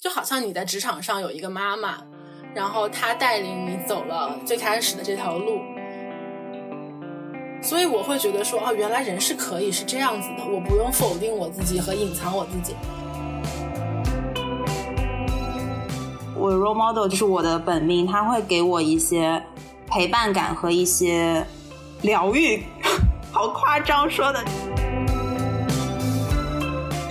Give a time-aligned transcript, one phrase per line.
[0.00, 1.98] 就好像你在职场上有一个妈妈，
[2.54, 5.60] 然后她带领你走了最开始的这条路，
[7.62, 12.74] 所以我会觉得说，哦，原来人是可以是这样子的，我不用否定我自己和隐藏我自己。
[16.34, 19.42] 我 role model 就是我的本命，他会给我一些
[19.86, 21.46] 陪伴感和一些
[22.00, 22.64] 疗愈，
[23.30, 24.42] 好夸张说的。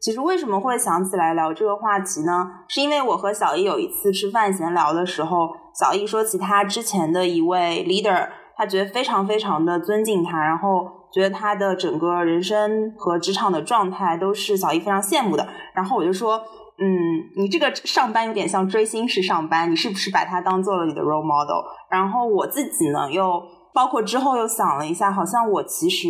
[0.00, 2.50] 其实为什么会想起来聊这个话题呢？
[2.66, 15.46] 是因为我和小易有一次吃饭闲聊的时候，小易说起他之前的一位 leader，他觉得非常非常的尊敬他，然后觉得他的整个人生和职场的状态都是小易非常羡慕的。
[15.74, 16.42] 然后我就说。
[16.80, 16.86] 嗯，
[17.36, 21.66] 你这个上班有点像追星式上班，你是不是把它当做了你的 role model？
[21.90, 23.42] 然后我自己呢，又
[23.74, 26.08] 包括之后又想了一下，好像我其实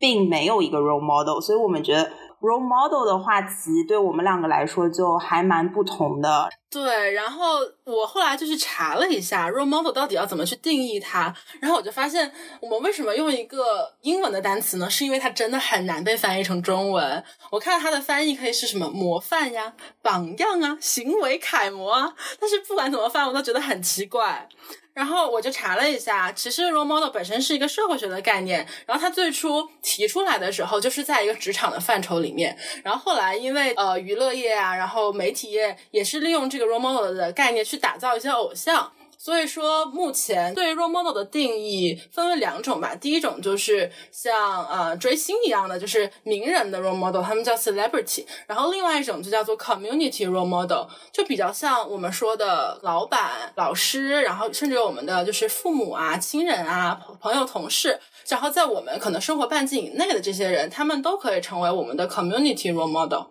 [0.00, 2.10] 并没有一个 role model，所以我们觉得。
[2.40, 6.48] Role model 的话题对我们两个来说就还蛮不同的。
[6.70, 14.88] 对，然后我后来就去查了一下 role model 到底要怎么去定义它，然后我就发现我们为什么用一个英文的单词呢？
[14.88, 17.22] 是因为它真的很难被翻译成中文。
[17.50, 24.48] 我看到它的翻译可以是什么模范呀、榜样啊、行为楷模啊，但是不管怎么翻，我都觉得很奇怪。
[24.92, 28.66] 然后我就查了一下，其实 role model 本身是一个社会学的概念。
[28.86, 32.56] 然后它最初提出来的时候，就是在一个职场的范畴里面。
[32.82, 38.92] 然后后来因为呃娱乐业啊，然后媒体业也是利用这个 role model 的概念去打造一些偶像。
[39.22, 42.94] 所以说，目前对 role model 的定义分为两种吧。
[42.94, 48.24] 第一种就是像呃追星一样的，就是名人的 role model，他们叫 celebrity。
[48.46, 63.24] 然后另外一种就叫做 community role model，就比较像我们说的老板、老师，然后甚至我们的就是父母啊、亲人啊、朋友、同事，然后在我们可能生活半径以内的这些人，他们都可以成为我们的 community role model。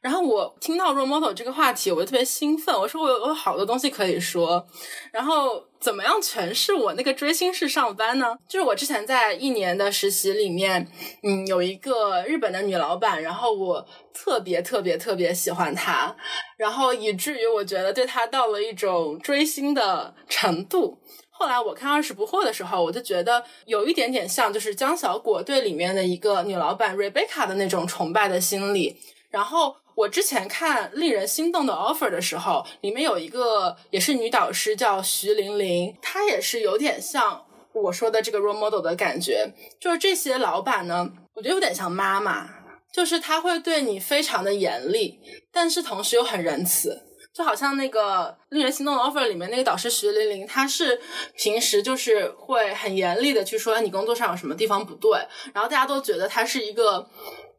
[0.00, 2.74] 然后我听到 role model 这个话题，我就特别兴奋。
[2.74, 4.64] 我说我有我有好多东西可以说。
[5.12, 8.36] 然后怎么样诠释我那个追星式上班呢？
[8.48, 10.86] 就是我之前在一年的实习里面，
[11.22, 16.14] 嗯，有一个日本的女老板，然后我特别特别特别喜欢她，
[16.56, 20.98] 然后以至于我觉得对她到了一种追星的程度。
[21.30, 28.96] 后来我看《二十不惑》的时候，我就觉得有一点点像，就是江小果对里面的一个女老板 Rebecca 的那种崇拜的心理。
[29.30, 39.52] 然后我之前看令人心动的 offer 的时候，里面有一个也是女导师叫徐玲玲，她也是有点像我说的这个 role model 的感觉。
[39.80, 42.48] 就是这些老板呢，我觉得有点像妈妈，
[42.92, 45.18] 就是他会对你非常的严厉，
[45.50, 47.02] 但是同时又很仁慈。
[47.34, 50.98] 就好像那个令人心动的 offer 里面那个导师徐玲玲，她是
[51.36, 55.18] 平时就是会很严厉的去说你工作上有什么地方不对，
[55.52, 57.08] 然后大家都觉得她是一个。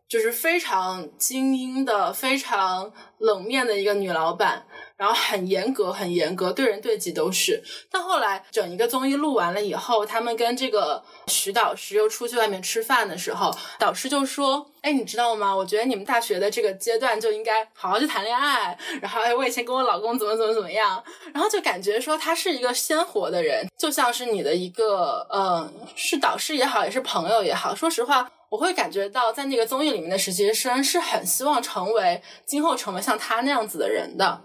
[0.08, 7.62] 就是非常精英的、非常冷面的一个女老板，然后很严格、很严格，对人对己都是。
[7.92, 15.54] 但后来整一个综艺录完了以后，他们跟这个徐导师又出去外面吃饭的时候，导师就说：“哎，你知道吗？
[15.54, 18.78] 我觉得你们大学的这个阶段就应该好好去谈恋爱。
[19.02, 21.04] 然后，哎，我以前跟我老公怎么怎么怎么样。
[21.34, 27.76] 然后就感觉说他是一个鲜活的人，就像是你的一个，嗯，是导师也好，也是朋友也好。
[27.76, 34.42] 说实话。”我会感觉到，在那个综艺里面的实习生是很希望成为今后成为像他那样子的人的。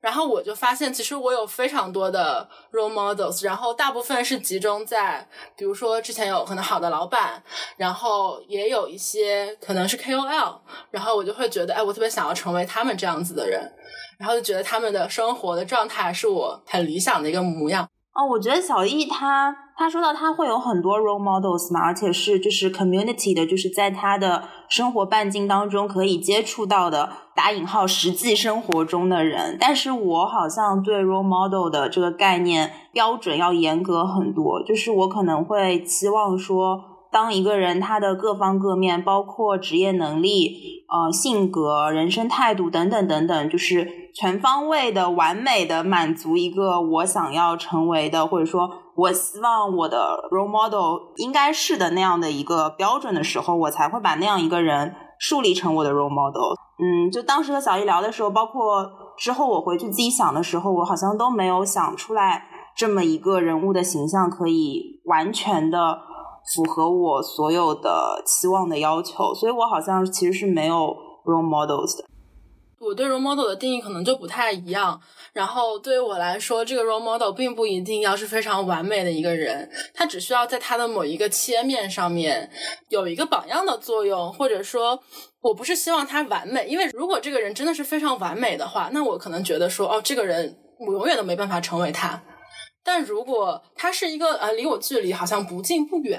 [0.00, 7.42] 然后我就发现，其实我有非常多的 role models，然后大部分是集中在，比如说之前有可能好的老板，
[7.76, 10.60] 然后也有一些可能是 KOL，
[10.92, 13.60] 然后我就会觉得，哎，我特别想要成为他们这样子的人，
[14.20, 17.84] 然后就觉得他们的生活的状态是我很理想的一个模样。
[18.14, 29.56] 哦，我觉得小易他他说到他会有很多 role models 嘛，而且是就是 community 的，就是在他的生活半径当中可以接触到的打引号实际生活中的人。
[29.60, 44.08] 但是我好像对 role model 的这个概念标准要严格很多，就是我可能会期望说，当一个人他的各方各面，包括职业能力、呃性格、人生态度等等等等，就是。
[44.14, 56.56] 全方位的、完美的满足一个我想要成为的，或者说我希望我的 role model 应该是的那样的一个标准的时候，我才会把那样一个人树立成我的 role model。
[56.80, 66.00] 嗯，就当时和小易聊的时候，包括之后我回去自己想的时候，我好像都没有想出来这么一个人物的形象可以完全的
[66.54, 72.04] 符合我所有的期望的要求，所以我好像其实是没有 role models 的。
[72.80, 75.00] 我对 role model 的定义可能就不太一样，
[75.32, 82.48] 然后对于我来说，这个 role model 并不一定要是非常完美的一个人，他只需要在他的某一个切面上面
[82.88, 84.98] 有一个榜样的作用，或者说，
[85.40, 92.22] 我不是希望他完美，因为如果这个人真的是非常完美的话，那我可能觉得说，哦，这个人我永远都没办法成为他。
[92.90, 96.18] 但如果他是一个呃离我距离好像不近不远，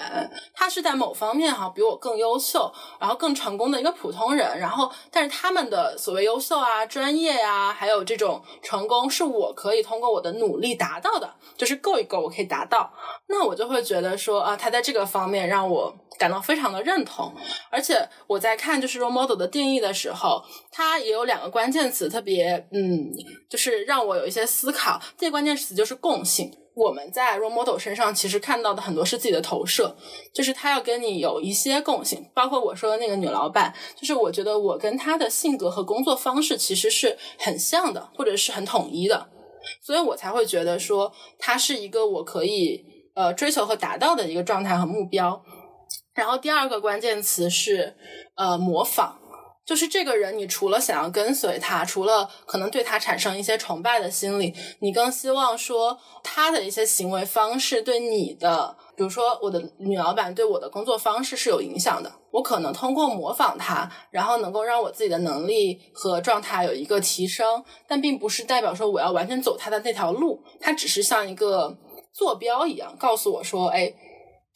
[0.53, 12.93] 他是在某方面哈比我更优秀，然后更成功的一个普通人，然后但是他们的所谓优秀啊、专业呀，还有这种成功，是我可以通过我的努力达到的，就是够一够我可以达到，
[13.29, 17.33] 那我就会觉得说啊，他在这个方面让我感到非常的认同，
[17.71, 23.09] 而且我在看就是 role model 的定义的时候，它也有两个关键词特别嗯，
[23.49, 26.51] 就是让我有一些思考，这个关键词就是共性。
[26.75, 29.95] 我们在 role model 身上其实看到的很多是自己的投射，
[30.33, 39.29] 就是他要跟你有一些共性，包括我说的那个女老板，就是我觉得我跟她的性格和工作方式其实是很像的，或者是很统一的，
[39.81, 45.43] 所以我才会觉得说她是一个我可以呃追求和达到的一个状态和目标。
[46.13, 47.97] 然后第二个关键词是
[48.35, 49.18] 呃模仿。
[49.69, 62.11] 就是这个人，你除了想要跟随他，除了可能对他产生一些崇拜的心理，你更希望说他的一些行为方式对你的，比如说我的女老板对我的工作方式是有影响的。
[62.31, 70.43] 我可能通过模仿他，然后能够让我自己的能力和状态有一个提升，但并不是代表说我要完全走他的那条路。
[70.59, 71.77] 它只是像一个
[72.11, 73.93] 坐标一样，告诉我说，哎，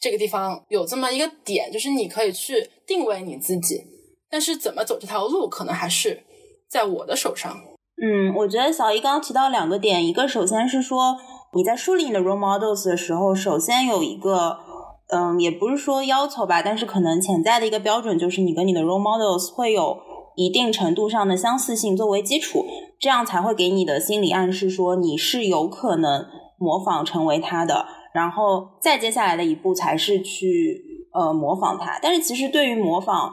[0.00, 3.93] 这个地方有这么一个点，就是你可以去定位你自己。
[4.34, 6.24] 但是怎么走这条路，可能还是
[6.68, 7.56] 在我的手上。
[8.02, 11.16] 嗯，我觉得小姨刚刚提到两个点，一个首先是说
[11.52, 14.58] 你在梳理你的 role models 的时候，首先有一个，
[15.12, 19.98] 嗯，也不是说要求吧，但是可能潜在的一个标准就是你跟你的 role models 会有
[20.34, 22.66] 一定程度上的相似性作为基础，
[22.98, 26.26] 这样才会给你的心理暗示说你是有可能
[26.58, 32.00] 模仿成为他的，然后再接下来的一步才是去呃模仿他。
[32.02, 33.32] 但是其实对于模仿，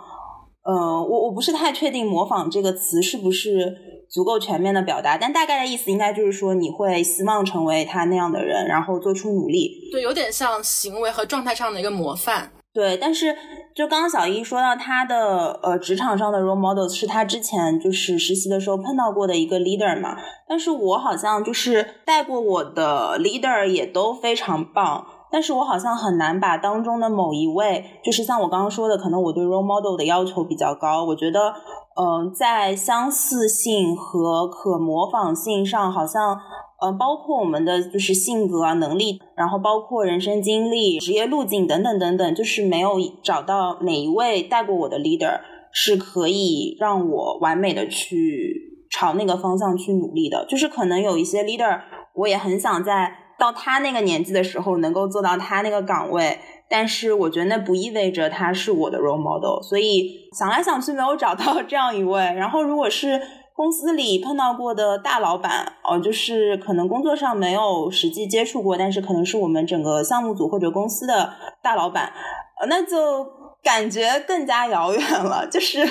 [0.64, 0.74] 呃，
[1.04, 3.76] 我我不是太确定“模仿”这个词是不是
[4.10, 9.90] 足够全面的表达，但大概的意思应该就是说，你会希望成为他那样的人，然后做出努力。
[9.92, 12.52] 对，有点像行为和状态上的一个模范。
[12.74, 13.36] 对，但是
[13.76, 20.16] 就刚刚小一说到他的呃职场上的 role models 是他之前就是实习的时候碰到过的一个 leader 嘛，
[20.48, 25.06] 但是我好像就是带过我的 leader 也都非常棒。
[25.32, 31.06] 但是我好像很难把当中的某一位，就是像我刚刚说的，可能我对 role model 的要求比较高。
[31.06, 31.54] 我觉得，
[31.96, 36.38] 嗯，在相似性和可模仿性上，好像，
[36.84, 45.40] 嗯，包括我们的就是性格啊、能力，然后包括人生经历、职业路径等等等等，就是没有找到哪一位带过我的 leader
[45.72, 50.46] 是可以让我完美的去朝那个方向去努力的。
[50.50, 51.80] 就是可能有一些 leader，
[52.16, 53.21] 我也很想在。
[53.42, 56.38] 到他那个年纪的时候，能够做到他那个岗位，
[56.70, 62.22] 但是我觉得那不意味着他是我的 role model，所以想来想去没有找到这样一位。
[62.22, 63.20] 然后，如果是
[63.56, 71.34] 公司里碰到过的大老板，哦，就是可能工作上没有实际接触过，但是可能是我们整个项目组或者公司的
[71.64, 72.14] 大老板，
[72.62, 73.42] 呃，那就。
[73.64, 75.88] 感觉更加遥远了，就是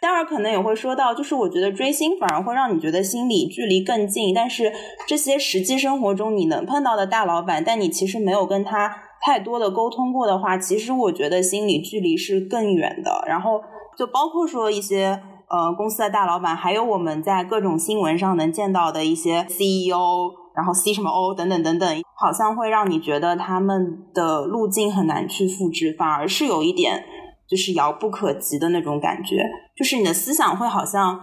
[0.00, 4.72] 待会儿可能也会说到，就是我觉得追星反而会让你觉得心理距离更近，但是
[5.06, 13.24] 这些实际生活中你能碰到的大老板，但你其实没有跟他太多的沟通过的话，其实我觉得心理距离是更远的。
[13.26, 13.60] 然后
[13.96, 20.32] 就包括说一些呃公司的大老板，还有我们在各种新闻上能见到的一些 CEO。
[20.56, 27.02] 然后 C 什么 O 等等等等，好像会让你觉得他们的路径很难去复制，反而是有一点
[27.48, 29.36] 就是遥不可及的那种感觉。
[29.76, 31.20] 就是你的思想会好像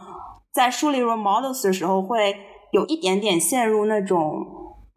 [0.54, 2.36] 在树立 role models 的时候，会
[2.72, 4.46] 有一点点陷入那种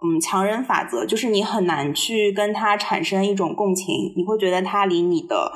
[0.02, 5.52] 嗯强人法则，就是你很难去跟他产生一种共情，你会觉得他离你的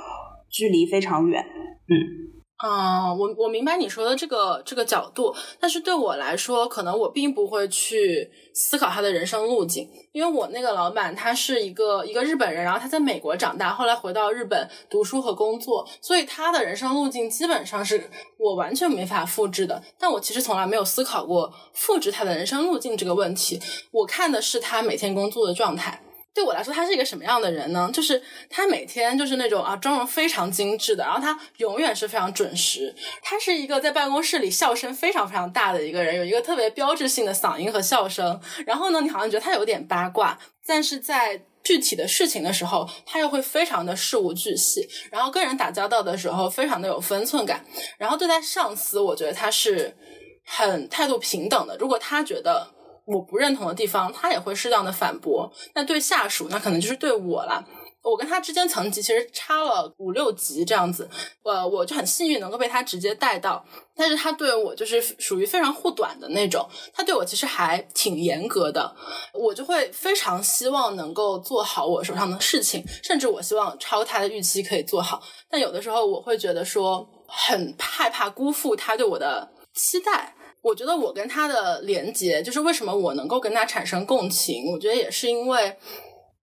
[0.50, 1.44] 距离非常远，
[1.88, 2.27] 嗯。
[2.58, 19.80] 啊，我我明白你说的这个这个角度，但是对我来说，可能我并不会去思考他的人生路径，因为我那个老板他是一个一个日本人，然后他在美国长大，后来回到日本读书和工作，所以他的人生路径基本上是我完全没法复制的。
[19.96, 23.60] 但我其实从来没有思考过复制他的人生路径这个问题，
[23.92, 26.02] 我看的是他每天工作的状态。
[26.34, 27.90] 对我来说，他是一个什么样的人呢？
[27.92, 32.94] 就是他每天就是那种啊，妆容非常精致的，然后他永远是非常准时。
[33.22, 38.40] 他是一个在办公室里笑声非常非常大的一个人，有一个特别标志性的嗓音和笑声。
[38.64, 44.88] 然后呢，你好像觉得他有点八卦，但是在具体的事情的时候，他又会非常的事无巨细。
[45.10, 47.64] 然后跟人打交道的时候，非常的有分寸感。
[47.98, 49.96] 然后对待上司，我觉得他是
[50.44, 51.76] 很态度平等的。
[51.78, 52.77] 如果他觉得。
[53.08, 55.50] 我不认同的地方，他也会适当的反驳。
[55.74, 57.66] 那对下属，那可能就是对我了。
[58.02, 61.08] 我跟他之间层级其实差了五六级这样子，
[61.42, 63.62] 呃，我就很幸运能够被他直接带到。
[63.94, 68.94] 但是他对我就是属于非常护短的那种，他对我其实还挺严格的。
[69.34, 75.22] 我就会非常希望能够做好我手上的事情，甚至我希望超他的预期可以做好。
[75.50, 80.34] 但有的时候我会觉得说，很害怕辜负他对我的期待。
[80.62, 84.70] 我觉得我跟他的连接，就是为什么我能够跟他产生共情。
[84.72, 85.76] 我觉得也是因为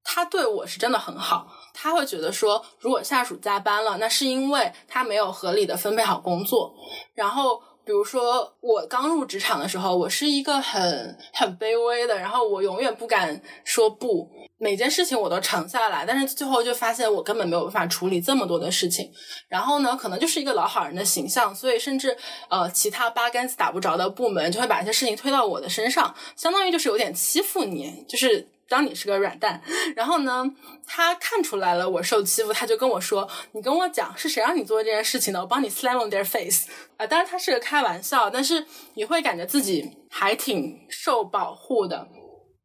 [0.04, 1.48] 他对我是真的很好。
[1.74, 6.74] 他会觉得说，如果下属加班了，那是因为他没有合理的分配好工作。
[7.14, 14.30] 然后，比如说我刚入职场的时候，我是一个很很卑微的，然后我永远不敢说不。
[14.58, 19.12] 每件事情我都承下来，但是最后就发现我根本没有办法处理这么多的事情。
[19.50, 22.18] 然后呢，可能就是一个老好人的形象，所以甚至
[22.50, 29.62] 呃，其他八竿子打不着的部门就会把一些事情推到我的身上，相当于就是有点欺负你，就是当你是个软蛋。
[29.96, 30.46] 然后呢，
[30.86, 36.68] 他看出来了我受欺负，他就跟我说：“你跟我讲是谁让你做这件事情的，我帮你 slam on their face。”
[36.98, 42.08] 啊，当然他是个开玩笑，但是你会感觉自己还挺受保护的。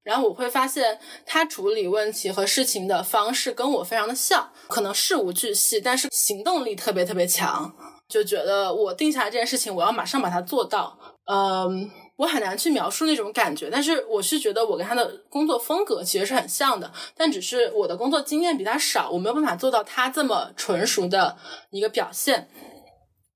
[0.03, 7.71] 然后我会发现他处理问题和事情的方式跟我非常的像，可能事无巨细，但是行动力特别特别强，
[8.09, 10.99] 就觉得我定下来这件事情，我要马上把它做到。
[11.27, 21.39] 嗯，我很难去描述那种感觉，但是我是觉得我跟他的工作风格其实是很像的，但只是我的工作经验比他少，我没有办法做到他这么纯熟的
[21.71, 22.51] 一个表现。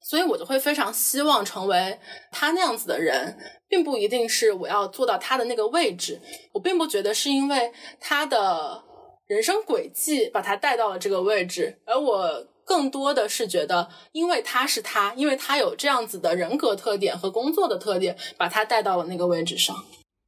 [0.02, 1.98] 所以我就会非常希望成为
[2.30, 6.20] 他那样子的人，并不一定是我要做到他的那个位置。
[6.52, 8.84] 我并不觉得是因为他的
[9.26, 19.76] 人生轨迹把他带到了这个位置，而我更多的是觉得，因为他是他，因为他有这样子的人格特点和工作的特点，把他带到了那个位置上。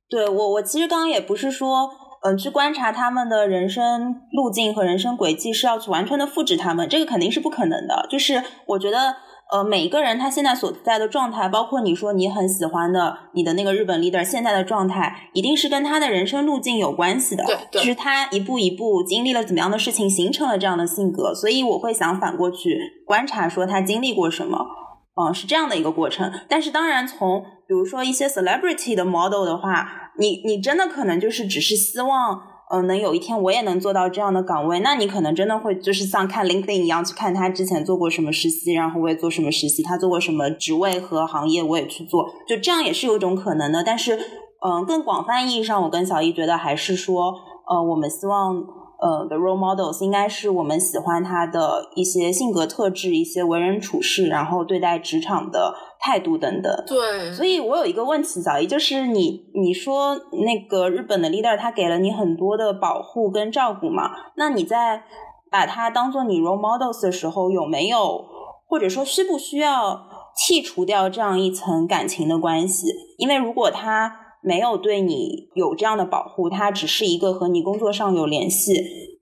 [0.09, 1.91] 对我，我其实刚刚也不是说，
[2.23, 8.07] 嗯，去观察他们的人生路径和人生轨迹是要去完全的复制他们，这个肯定是不可能的。
[8.11, 9.17] 就是我觉得。
[9.53, 17.45] 呃，每一个人他现在所在的状态，包括你说你很喜欢的你的那个日本 leader 现在的状态，一定是跟他的人生路径有关系的。
[17.45, 21.33] 对，对就是他一步一步经历了怎么样的事情，形成了这样的性格。
[21.33, 22.77] 所以我会想反过去
[23.07, 24.67] 观察，说他经历过什么，
[25.15, 26.33] 嗯，是这样的一个过程。
[26.49, 32.56] 但是当然，从比如说一些 celebrity 的 model 的话，你你真的可能就是只是希望。
[32.71, 43.83] 嗯，能有一天我也能做到这样的岗位，那你可能真的会就是像看 LinkedIn 一样去看他之前做过什么实习，然后我也做什么实习，他做过什么职位和行业我也去做，就这样也是有一种可能的。
[43.85, 44.19] 但是，
[44.67, 47.35] 嗯，更广泛意义上，我跟小易觉得还是说，
[47.69, 48.86] 呃，我们希望。
[49.01, 56.85] 呃的 role models 应该是我们喜欢他的一些性格特质、一些为人处事，然后对待职场的态度等等。
[56.87, 64.11] 对，所以我有一个问题，小姨，就是你你说那个日本的 leader 他给了你很多的保护跟照顾嘛？
[64.37, 65.03] 那你在
[65.51, 68.25] 把他当做你 role models 的时候，有没有
[68.67, 72.89] 或者说需不需要剔除掉这样一层感情的关系？
[73.19, 78.75] 因为如果他没有对你有这样的保护，他只是一个和你工作上有联系，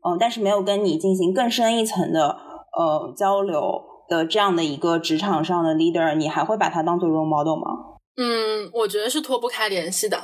[0.06, 2.36] 嗯，但是没有跟你进行更深一层的
[2.76, 7.96] 呃交流的这样的一个职场上的 leader，你还会把他当做 role model 吗？
[8.16, 10.18] 嗯，我觉得是脱不开联系的。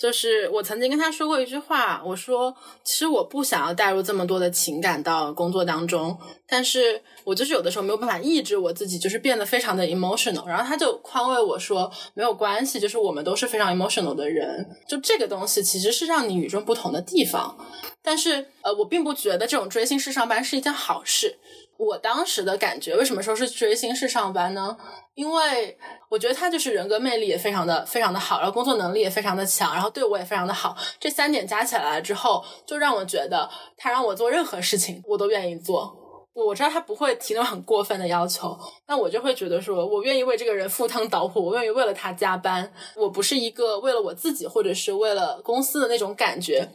[0.00, 10.46] 就是我曾经跟他说过一句话，我说其实我不想要带入这么多的情感到工作当中，但是我就是有的时候没有办法抑制我自己，就是变得非常的 emotional。
[10.46, 17.54] 然后他就宽慰我说没有关系，就是我们都是非常 emotional 的人，就这个东西其实是让你与众不同的地方。
[18.00, 21.36] 但是呃，我并不觉得这种追星式上班是一件好事。
[21.80, 24.76] 我当时的感觉，为什么说是追星式上班呢？
[25.14, 25.78] 因为
[26.10, 30.76] 我觉得他就是人格魅力也非常的非常的好，然后工作能力也非常的强，然后对我也非常的好。
[30.98, 35.96] 这三点加起来之后，就让我觉得他让我做任何事情，我都愿意做。
[36.32, 38.56] 我知道他不会提那种很过分的要求，
[38.86, 42.70] 那我就会觉得说，我愿意为这个人赴汤蹈火，我愿意为了他加班。
[42.94, 46.66] 我不是一个为了我自己或者是为了公司的那种感觉，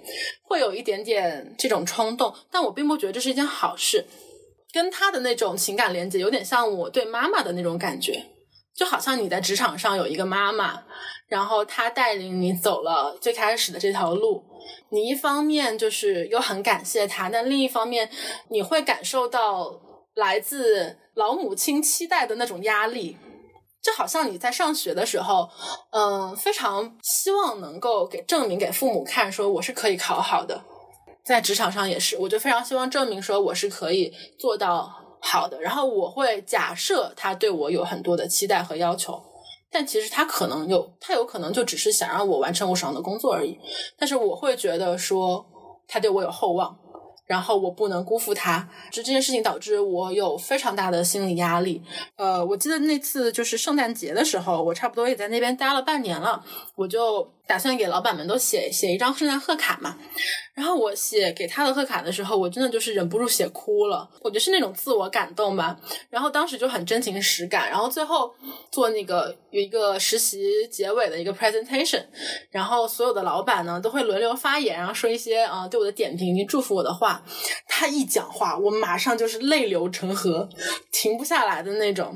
[0.43, 4.05] 会有一点点这种冲动，但我并不觉得这是一件好事。
[4.75, 8.21] 跟他的那种情感连接，有点像我对妈妈的那种感觉。
[8.75, 10.83] 就好像你在职场上有一个妈妈，
[11.29, 14.43] 然后她带领你走了最开始的这条路，
[14.89, 18.09] 你一方面就是又很感谢她，但另一方面
[18.49, 19.79] 你会感受到
[20.15, 23.17] 来自老母亲期待的那种压力，
[23.81, 25.49] 就好像你在上学的时候，
[25.91, 30.61] 嗯，非常希望能够给证明给父母看，说我是可以考好的，
[31.25, 35.01] 在职场上也是，我就非常希望证明说我是可以做到。
[35.27, 39.19] 好的，然后我会假设他对我有很多的期待和要求，
[39.71, 43.57] 但其实他可能有，他有可能就只是想让我完成我手上的工作而已。
[43.97, 45.43] 但是我会觉得说
[45.87, 46.77] 他对我有厚望，
[47.25, 48.69] 然后我不能辜负他。
[48.91, 51.81] 就这件事情导致我有非常大的心理压力。
[52.17, 57.27] 呃，我记得那次就是圣诞节的时候，我差不多也在那边待了半年了，我就。
[57.47, 59.97] 打算给老板们都写写一张圣诞贺卡嘛，
[60.53, 64.09] 然后我写给他的贺卡的时候，我真的就是忍不住写哭了。
[64.21, 65.79] 我觉得是那种自我感动吧。
[66.09, 67.69] 然后当时就很真情实感。
[67.69, 68.33] 然后最后
[68.71, 72.03] 做那个有一个实习结尾的一个 presentation，
[72.49, 77.23] 然后所有的老板呢都会轮流发言，然后说一些啊对我的点评以及祝福我的话。
[77.67, 80.47] 他一讲话，我马上就是泪流成河，
[80.91, 82.15] 停不下来的那种。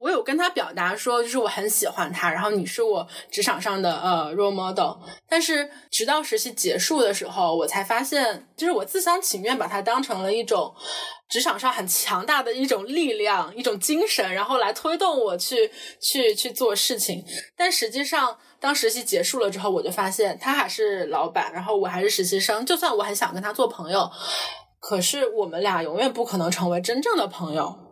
[0.00, 4.96] 我有跟他表达说，就是我很喜欢他，然后你是我职场上的呃 role model。
[5.28, 10.74] 但是直到实习结束的时候，我才发现，就是我自相情愿把他当成了一种
[11.28, 17.22] 职场上很强大的一种力量、一种精神，然后来推动我去去去做事情。
[17.54, 22.64] 但实际上，当实习结束了之后，我就发现他还是老板，然后我还是实习生。
[22.64, 24.10] 就算我很想跟他做朋友，
[24.80, 27.89] 可是我们俩永远不可能成为真正的朋友。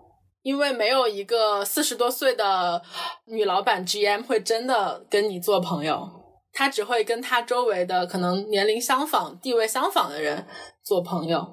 [0.48, 2.80] 因为没有一个四十多岁的
[3.26, 6.08] 女老板 GM 会真的跟你做朋友，
[6.54, 10.46] 她只会跟她周围的可能年龄相仿、地位相仿的人
[10.82, 11.46] 做朋友。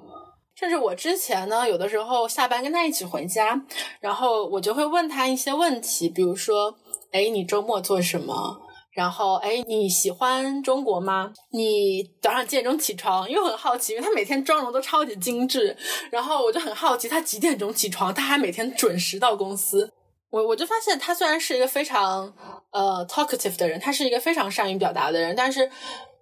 [0.54, 3.62] 甚至我之前呢，有的时候下班跟她一起回家，
[4.00, 6.74] 然后我就会问她一些问题，比如说
[7.12, 8.62] ：“哎，你周末做什么？”
[8.96, 11.30] 然后，哎，你喜欢中国吗？
[11.52, 13.30] 你早上几点钟起床？
[13.30, 15.76] 因为很好奇，因为他每天妆容都超级精致。
[16.10, 18.12] 然后我就很好奇，他几点钟起床？
[18.14, 19.92] 他还每天准时到公司。
[20.30, 22.32] 我我就发现，他虽然是一个非常
[22.70, 25.70] 呃 talkative 的人，他是一个非常善于表达的人，但是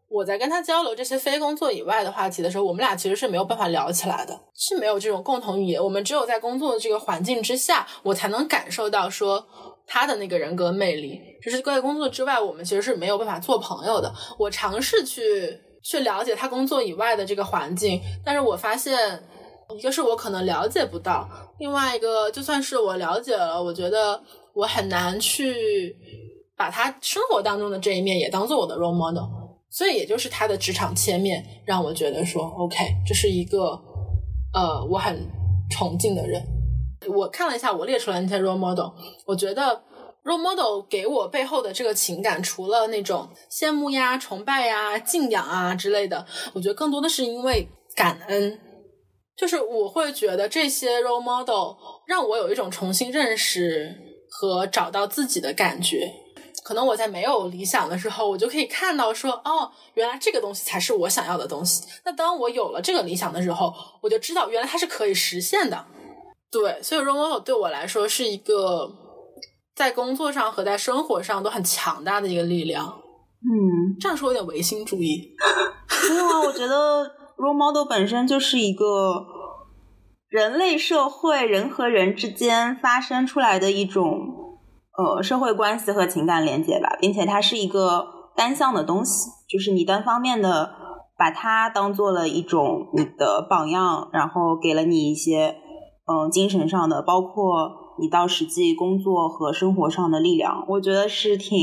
[0.09, 5.81] 我在跟他交流这些非工作以外的话题的时候，我们俩其实是没有办法聊起来的，是没有这种共同语言。
[5.81, 9.47] 我们只有在工作的这个环境之下，我才能感受到说。
[9.87, 14.13] 他的那个人格魅力，就是在工作之外，我们其实是没有办法做朋友的。
[14.39, 19.23] 我尝试去去了解他工作以外的这个环境，但是我发现，
[19.77, 24.23] 一个是我可能了解不到，另外一个就算是我了解了，我觉得
[24.55, 25.97] 我很难去
[26.57, 29.29] 把他生活当中的这一面也当做我的 role model。
[29.71, 33.79] 所以，也就是他的职场切面让我觉得说，OK，这是一个
[34.53, 35.29] 呃我很
[35.69, 36.41] 崇敬的人。
[37.09, 38.91] 我看了一下，我列出来那些 role model，
[39.27, 39.83] 我觉得
[40.25, 48.61] role model 给我背后的这个情感，除了那种羡慕呀、崇拜呀、敬仰啊之类的，我觉得更多的是因为感恩。
[49.37, 53.93] 就是我会觉得这些 role model 让我有一种重新认识
[54.31, 56.09] 和找到自己的感觉。
[56.63, 61.83] 可能我在没有理想的时候，我就可以看到说，哦，原来这个东西才是我想要的东西。
[62.05, 65.85] 那当我有了这个理想的时候，我就知道原来它是可以实现的。
[66.61, 68.89] 对，所以 role model 对我来说是一个
[69.75, 72.87] 在工作上和在生活上都很强大的一个力量。
[72.87, 75.35] 嗯，这样说有点唯心主义。
[76.09, 77.03] 没有啊，我觉得
[77.37, 79.27] role model 本身就是一个
[80.29, 84.61] 人类社会人和人之间发生出来的一种
[84.97, 90.71] 呃社会关系和情感连接吧，并且它是一个单向的东西，就是你单方面的
[91.19, 95.57] 把它当做了一种你的榜样，然后给了你一些。
[96.07, 101.57] 嗯，精神上的，包括你到实际工作和生活上的力量，我觉得是挺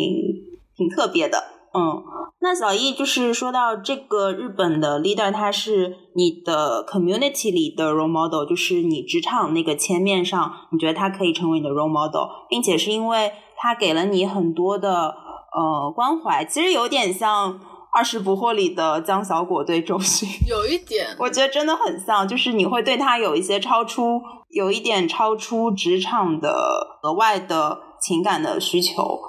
[0.75, 1.43] 挺特别的。
[1.73, 2.03] 嗯，
[2.41, 15.15] 那小易就是说到这个日本的 leader，他是你的 community 里的 role model，就是你职场那个切面上，你觉得他可以成为你的 role model，并且是因为他给了你很多的
[15.53, 17.57] 呃关怀，其实有点像
[17.93, 29.19] 二十不惑里的江小果对周迅，有一点，我觉得真的很像，就是你会对他有一些超出，有一点超出职场的额外的情感的需求。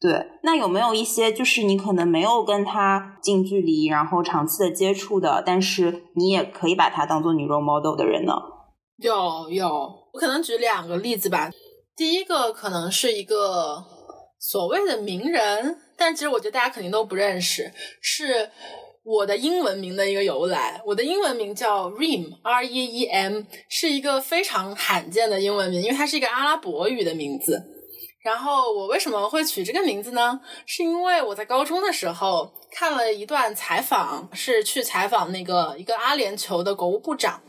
[0.00, 8.34] 对，那有没有一些就是你可能没有跟他近距离，然后长期的接触的，但是你也可以把他当做女 role model 的人呢？
[8.96, 9.68] 有有，
[10.12, 11.50] 我可能举两个例子吧。
[11.96, 13.84] 第一个可能是一个
[14.40, 15.78] 所谓的名人。
[15.98, 18.48] 但其实我觉得大家肯定都不认识，是
[19.02, 20.80] 我的英文名的一个由来。
[20.86, 27.60] 我的英文名叫 Reem，R E E M，是一个非常罕见的英文名，因为它是一个阿拉伯语的名字。
[28.22, 30.40] 然后我为什么会取这个名字呢？
[30.66, 37.42] 是因为我在高中的时候看了一段采访，是去采访那个一个阿联酋的国务部长，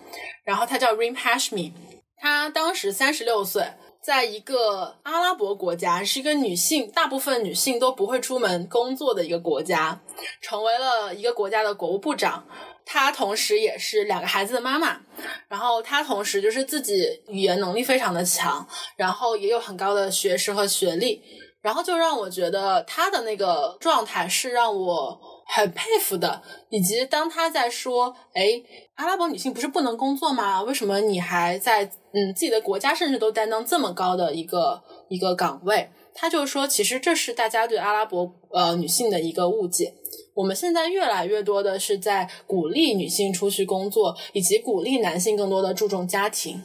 [0.44, 1.74] 然后他叫 Reem Hashmi，
[2.18, 3.64] 他当时三十六岁。
[4.02, 10.00] 在一个阿拉伯国家，是一个女性，大部分女性都不会出门工作的一个国家，
[10.42, 12.46] 成为了一个国家的国务部长。
[12.86, 15.00] 她同时也是两个孩子的妈妈，
[15.48, 21.22] 然后她同时就是自己语言能力非常的强，然后也有很高的学识和学历，
[21.62, 26.42] 然后就让我觉得她的那个状态是让我很佩服的。
[26.70, 28.62] 以及当她在说：“哎，
[28.96, 30.62] 阿拉伯女性不是不能工作吗？
[30.62, 39.94] 为什么你还在？”嗯，自己的国家甚至都担当这么高的一个一个岗位，他就说，其实这是大家对阿拉伯呃女性的一个误解。
[40.34, 46.64] 我们现在越来越多的是在鼓励女性出去工作，以及鼓励男性更多的注重家庭。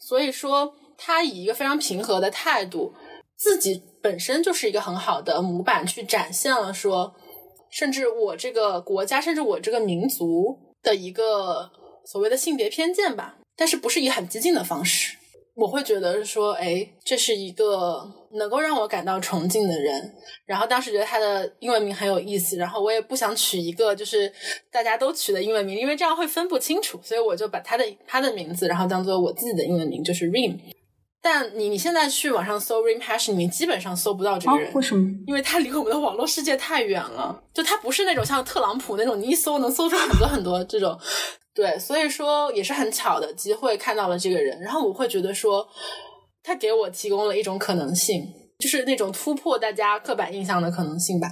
[0.00, 2.92] 所以说，他以一个非常平和的态度，
[3.34, 7.14] 自己本身就是一个很好的模板，去展现了说，
[7.72, 11.68] 甚至我这个国家，甚至我这个民族的一个
[12.04, 13.38] 所谓的性别偏见吧。
[13.56, 15.16] 但是不是以很激进的方式，
[15.54, 20.14] 我会觉得说，哎，这是一个能够让我感到崇敬的人。
[20.44, 24.30] 然后当时觉得他的英文名很有意思，然后我也不想取一个就是
[24.70, 30.58] 大家都取的英文名，因为这样会分不清楚，所以我就把他的他的名字，然后当做我自己的英文名，就是 Rim。
[31.22, 35.08] 但你你现在去网上搜 Rim Hash，你基本上搜不到这个人，为什么？
[35.26, 40.98] 因为他离我们的网络世界太远了，就他不是那种像特朗普那种，你一搜能搜出很多很多这种。
[41.54, 45.68] 对，所以说也是很巧的机会看到了这个人，然后我会觉得说，
[46.42, 48.26] 他给我提供了一种可能性，
[48.58, 51.28] 就是那种突破大家刻板印象的可能性吧。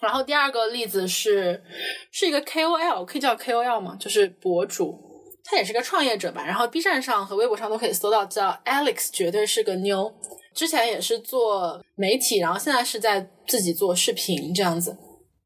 [0.00, 1.62] 然后第二个例子是，
[2.10, 3.96] 是一个 KOL，可以叫 KOL 吗？
[4.00, 4.98] 就是博主，
[5.44, 6.44] 他也是个创业者吧。
[6.44, 10.12] 然后 B 站上和微博上都可以搜到，叫 Alex，绝对是个妞。
[10.54, 14.96] 之前也是做媒体，然后现在是在自己做视频这样子。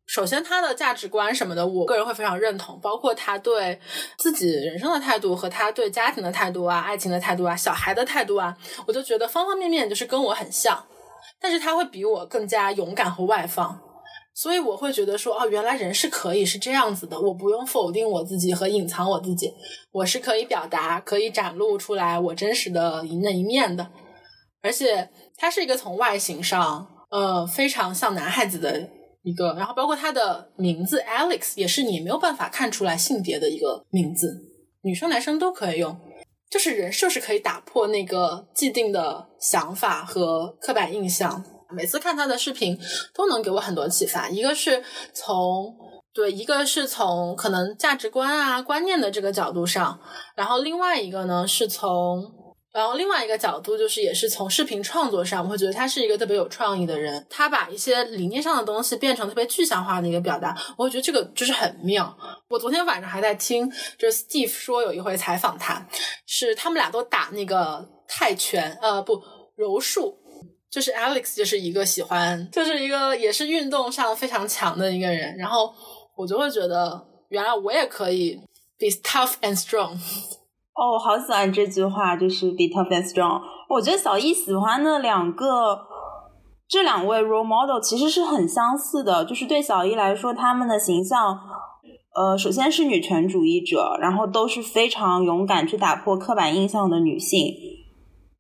[0.06, 3.78] 首先，他的价值观什么的，我个人会非常认同，包括他对
[4.16, 8.56] 自己人生的态度和他对家庭的态度啊、爱情的态度啊、小孩的态度啊，
[8.86, 10.80] 我就觉得方方面面就是跟我很像，
[11.40, 13.80] 但是他会比我更加勇敢和外放，
[14.36, 19.50] 所以我会觉得说，哦，原来人是可以是这样子的，我不用否定我自己和隐藏我自己，
[19.90, 23.90] 我是可以表达、可以展露出来我真实的那一面的，
[24.60, 28.90] 而且他是一个从外形上，呃，非常像男孩子的。
[29.22, 34.40] 一个，然后包括他的名字 Alex 也是你没有办法看出来性别的一个名字，
[34.82, 35.98] 女生男生都可以用，
[36.48, 41.44] 就是人设是可以打破那个既定的想法和刻板印象。
[41.70, 42.78] 每次看他的视频
[43.14, 45.74] 都能给我很多启发，一个是从
[46.12, 50.00] 对，一个是从可能价值观啊观念的这个角度上，
[50.34, 52.32] 然后另外一个呢是从。
[52.72, 57.26] 然后另外一个角度就是，也是从视频创作上，我会觉得他是一个特别有创意的人。
[57.30, 62.14] 他把一些理念上的东西变成特别具象化的一个表达，我会觉得这个就是很妙。
[62.50, 65.88] 我昨天晚上还在听，就是 Steve 说有一回采访他，
[66.26, 69.22] 是他们俩都打那个泰拳，呃，不
[69.54, 70.14] 柔术，
[70.70, 75.36] 就是 Alex 就是一个喜欢，就是一个也是运动上非常强的一个人。
[75.36, 75.72] 然后
[76.16, 78.34] 我就会觉得，原来我也可以
[78.78, 79.94] be tough and strong。
[80.74, 83.40] 哦，我好喜欢这句话，就是 be tough and strong。
[83.68, 85.78] 我觉得小易喜欢的两个，
[86.68, 91.38] 这两位 role model 其实是很相似的，就是对小易来说，他们的形象，
[92.14, 97.54] 呃，首先是女权主义者，然后都是非常勇敢去打破刻板印象的女性，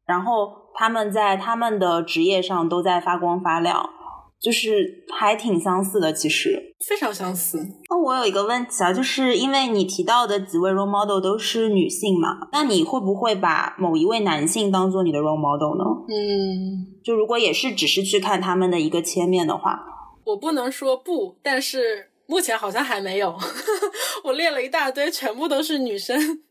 [0.04, 3.90] 然后他们在他们的职业上都在发光发亮。
[4.38, 7.58] 就是还挺相似的，其实非常相似。
[7.88, 15.84] 那我有一个问题啊，就是因为你提到的几位 role model 都是女性嘛，那你会不会把某一位男性当做你的 role model 呢？
[16.06, 19.80] 嗯，就如果也是只是去看他们的一个切面的话，
[20.24, 23.34] 我不能说不，但是目前好像还没有。
[24.22, 26.42] 我列了一大堆，全部都是女生。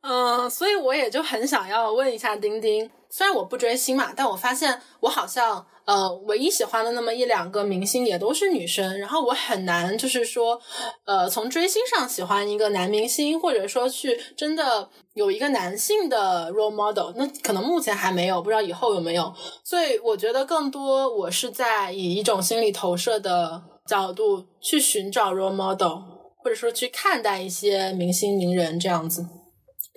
[0.00, 2.90] 嗯，所以我也就很想要问一下丁丁。
[3.16, 10.60] 虽然我不追星嘛，但我发现我好像呃，唯一喜欢的那么一两个明星也都是女生，然后我很难就是说，
[11.04, 19.32] 呃，从追星上喜欢一个男明星，或者说去真的有一个男性的 role model，那可能目前还没有，不知道以后有没有。
[19.62, 26.00] 所以我觉得更多我是在以一种心理投射的角度去寻找 role model，
[26.38, 29.24] 或者说去看待一些明星名人这样子。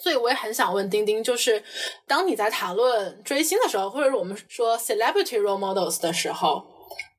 [0.04, 1.64] 所以我也很想问丁丁，就是
[2.08, 6.64] 当你在谈论追星的时候，或者是我们说 celebrity role models 的时候，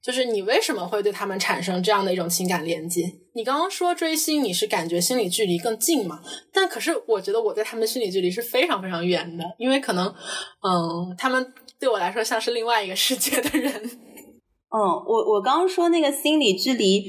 [0.03, 3.03] 就是你为什么会对他们产生这样的一种情感连接？
[3.35, 6.21] 你刚刚说追星，你是感觉心理距离更近嘛？
[6.53, 13.73] 但可是我觉得我对他们心理距离是非常非常远的，因为可能，嗯，他们对我来说像是另外一个世界的人。
[14.71, 17.03] 嗯，我我刚刚说那个心理距离，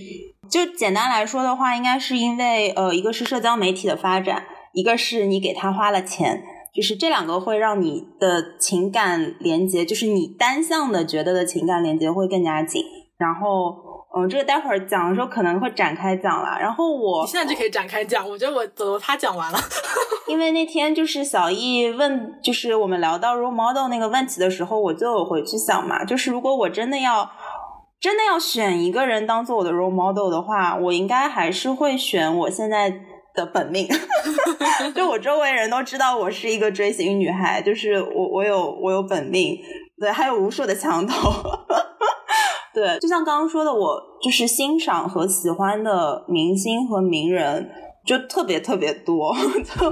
[0.50, 4.46] 就简单来说的话，应该是因为呃，一个是社交媒体的发展。
[4.74, 12.84] 一个是你给他花了钱，就是这两个会让你的情感连接，就是你单向的觉得的情感连接会更加紧。
[13.18, 13.76] 然后，
[14.16, 16.58] 嗯，这个待会儿讲的时候可能会展开讲了。
[16.60, 19.60] 然后我现在就可以展开讲，我觉得我走他讲完了。
[20.28, 27.30] 因为那天就是小易问，就是我们聊到 role model 那个问题的时候，我就回去想嘛，就是如果我真的要
[28.00, 33.02] 真的要选一个人当做我的 role model 的话，我应该还是会选我现在。
[33.34, 33.88] 的本命，
[34.96, 39.60] 就我周围人都知道我是一个追星女孩，就是我我有我有本命，
[40.00, 41.32] 对，还有无数的墙头，
[42.74, 47.70] 对，就像刚刚说的，我就是欣赏和喜欢的明星和名人
[48.06, 49.92] 就特别特别多， 就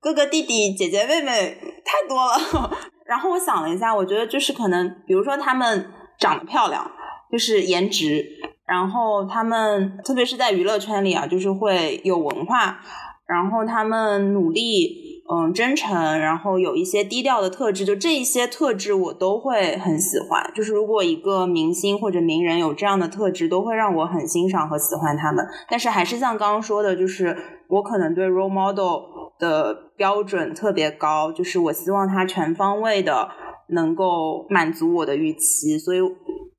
[0.00, 2.70] 哥哥弟弟姐姐妹妹太多了。
[3.06, 6.90] 然后我想了一下，我觉得就是可能，比如说他们长得漂亮，
[7.30, 8.24] 就是颜值。
[8.70, 12.78] 然后他们，特别是在娱乐圈里啊，就是会有文化。
[13.26, 20.52] 然后他们努力，嗯，真诚，然后有一些低调的特质，就这一些特质我都会很喜欢。
[20.54, 25.44] 就是如果一个明星或者名人有这样的特质，都会让我很欣赏和喜欢他们。
[25.68, 27.36] 但是还是像刚刚说的，就是
[27.68, 29.02] 我可能对 role model
[29.40, 33.28] 的标准特别高，就是我希望他全方位的
[33.70, 35.98] 能够满足我的预期，所以。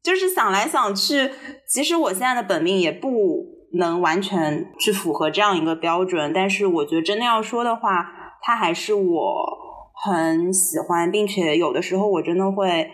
[0.04, 1.32] 就是想来想去，
[1.68, 8.06] 其实我现在的本命也不能完全去符合这样一个标准，但是我觉得真的要说的话，
[8.42, 9.58] 他还是我
[10.06, 12.90] 很喜欢，并且有的时候我真的会。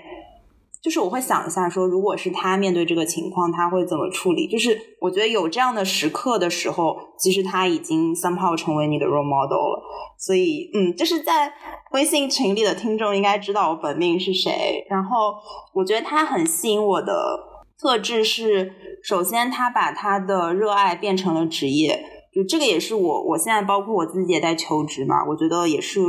[0.88, 4.48] 就是我会想一下，说如果是他面对这个情况，他会怎么处理？
[4.48, 9.84] 就是我觉得有这样的时刻的时候，其实他已经 somehow 成为你的 role model 了。
[10.18, 11.52] 所以，嗯，就是在
[11.92, 14.88] 微信群里的听众应该知道我本命是谁。
[14.90, 15.34] 然后，
[15.74, 17.38] 我觉得他很吸引我的
[17.78, 18.72] 特质是，
[19.04, 22.02] 首先他把他的热爱变成了职业，
[22.34, 26.00] 就这个也是我我现在包括我自己也在求职嘛，我觉得也是，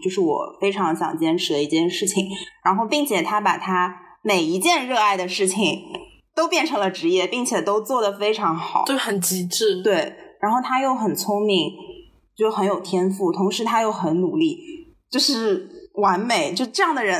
[0.00, 2.24] 就是我非常想坚持的一件事情。
[2.64, 4.04] 然后，并且他把他。
[4.28, 5.80] 每一件热爱的事情
[6.34, 9.82] 都变成了职业，并且都做得非常好，就很极致。
[9.82, 11.72] 对，然后他又很聪明，
[12.36, 14.58] 就很有天赋，同时他又很努力，
[15.10, 16.52] 就是完美。
[16.52, 17.18] 就这样的人，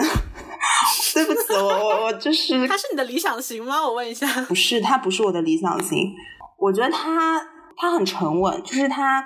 [1.14, 3.82] 对不起，我我我就是他是你的理想型吗？
[3.82, 6.12] 我问一下，不是，他不是我的理想型。
[6.58, 7.40] 我觉得他
[7.78, 9.24] 他很沉稳，就是他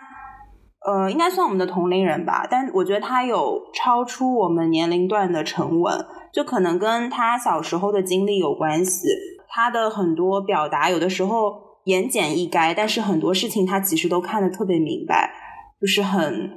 [0.86, 6.06] 呃，应该算我们的同龄人吧，但我觉得他有超出我们年龄段的沉稳。
[6.32, 9.06] 就可能跟他小时候的经历有关系，
[9.48, 15.30] 他的很多表达有的时候言简意赅，但是很多事情他其实都看得特别明白，
[15.78, 16.50] 就是很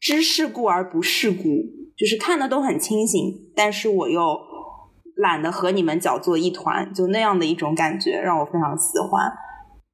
[0.00, 1.42] 知世故而不世故，
[1.96, 3.20] 就是看的都很清醒，
[3.54, 4.38] 但是我又
[5.16, 9.30] 懒得和你们搅作一团，就那样的一种感觉让我非常喜欢。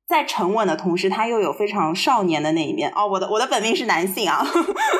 [0.06, 2.92] 在沉稳的同时，他又有非常少年的那一面。
[2.94, 4.46] 哦，我的我的本命是男性啊，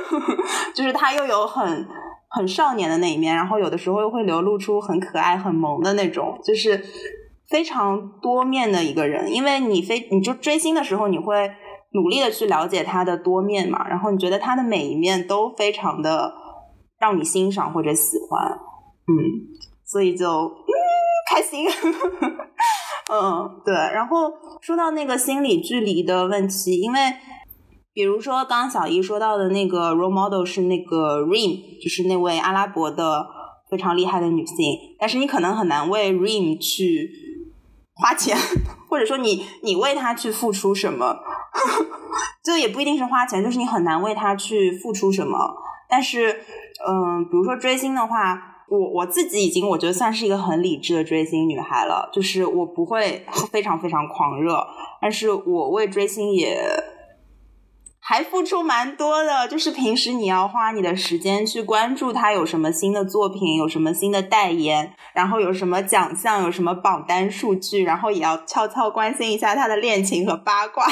[0.75, 1.87] 就是他又有很。
[2.35, 6.85] 很少年的那一面，然后有的时候又会流露出很可爱、很萌的那种，就是
[7.49, 9.33] 非常多面的一个人。
[9.33, 11.51] 因为你非你就追星的时候，你会
[11.92, 16.33] 努力的去了解他的多面嘛，然后你觉得他的每一面都非常的
[16.99, 18.51] 让你欣赏或者喜欢，
[19.07, 19.14] 嗯，
[19.85, 20.75] 所以就嗯
[21.31, 21.66] 开心，
[23.12, 23.75] 嗯对。
[23.75, 26.99] 然后说到那个心理距离的问题，因为。
[27.95, 33.25] 比如说，刚刚小姨说到的那个 role model 是那个 Rim，就是那位阿拉伯的
[33.71, 34.57] 非常厉害的女性。
[34.99, 37.09] 但是你可能很难为 Rim 去
[37.95, 38.37] 花钱，
[38.91, 41.17] 或者说你你为她去付出什么，
[42.45, 45.39] 就也不一定是花钱，就是你很难为她去付出什么。
[45.89, 46.33] 但是，
[46.85, 48.37] 嗯，比如说追星的话，
[48.69, 54.67] 我我自己已经我觉得算是一个很理智的追星女孩了，就是我不会 非常非常狂热，
[55.01, 56.59] 但是我为追星也。
[58.07, 70.85] 还付出蛮多的，就是平时你要花你的时间去关注他有什么新的作品，有什么新的代言，然后有什么奖项，有什么榜单数据，然后也要悄悄关心一下他的恋情和八卦。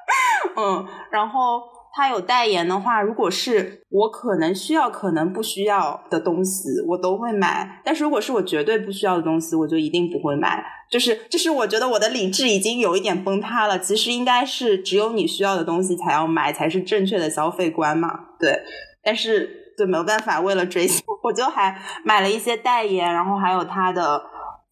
[0.54, 1.62] 嗯，然后
[1.94, 7.80] 他有代言的话，如果是我可能需要、可能不需要的东西，我都会买。
[7.82, 10.62] 但是如果是我绝对不需要的东西，我就一定不会买。
[10.90, 13.78] 就是，就是我觉得我的理智已经有一点崩塌了。
[13.78, 18.08] 其实应该是只有你需要的东西才要买，才是正确的消费观嘛。
[18.40, 18.60] 对，
[19.04, 24.20] 但是对没有办法，为了追星，我就还买了一些代言，然后还有他的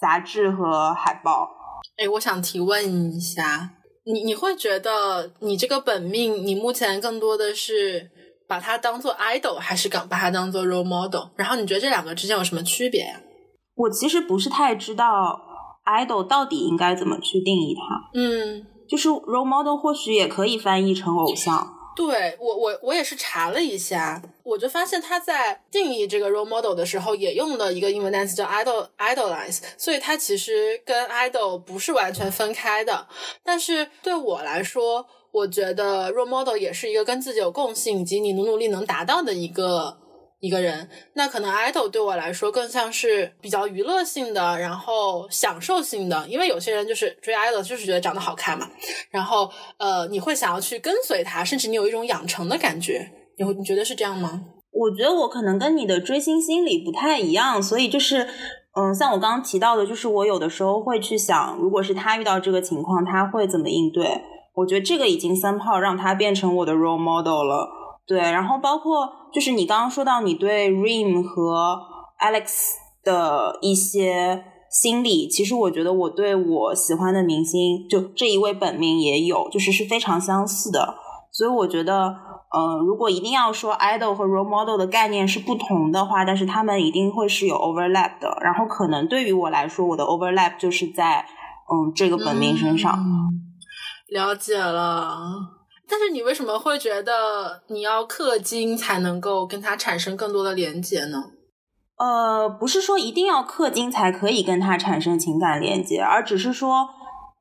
[0.01, 1.49] 杂志和海报。
[1.97, 3.71] 哎，我想提问一下，
[4.05, 8.11] 你你会觉得你这个本命，你目前更多的是
[8.49, 11.29] 把它当做 idol，还是刚把它当做 role model？
[11.37, 13.21] 然后你觉得这两个之间有什么区别呀？
[13.77, 15.45] 我其实不是太知道。
[15.89, 18.11] Idol 到底应该怎么去定义它？
[18.15, 21.75] 嗯，就是 role model 或许也可以翻译成偶像。
[21.97, 33.09] 对我，我我也是查了一下，我就发现他在定义这个 role model 的时候，也用了一个英文单词叫 idol idolize，所以它其实跟 idol 不是完全分开的。
[33.43, 39.99] 但是对我来说，我觉得 role model 也是一个跟自己有共性以及你努努力能达到的一个。
[40.41, 48.69] 一个人，那可能 idol 对我来说更像是比较娱乐性的，然后享受性的，因为有些人就是追 idol 就是觉得长得好看嘛，
[49.11, 54.43] 然后呃，你会想要去跟随他，甚至你有一种养成的感觉，你会你觉得是这样吗？
[54.71, 58.29] 我觉得我可能跟你的追星心理不太一样，所以就是
[58.77, 64.23] 嗯，像我刚刚提到的，就是我有的时候会去想，如果是他遇到这个情况，他会怎么应对？
[64.55, 67.69] 我觉得这个已经三炮让他变成我的 role model 了。
[68.07, 71.79] 对，然后包括就是你刚刚说到你对 Rim 和
[72.21, 80.95] Alex 的一些心理，其实我觉得我对我喜欢的明星就这一位本命也有，就是是非常相似的。
[81.31, 82.17] 所以我觉得，
[82.51, 88.37] 呃，如果一定要说 idol 和 role model 的概念是不同的话，但是他们一定会是有 overlap 的。
[88.43, 91.21] 然后可能对于我来说，我的 overlap 就是在
[91.71, 92.99] 嗯这个本命身上。
[94.09, 95.58] 了解了。
[95.89, 101.19] 但是你为什么会觉得你要氪金才能够跟他产生更多的连接呢？
[101.97, 106.89] 呃，不是说一定要氪金才可以跟他产生情感连接，而只是说，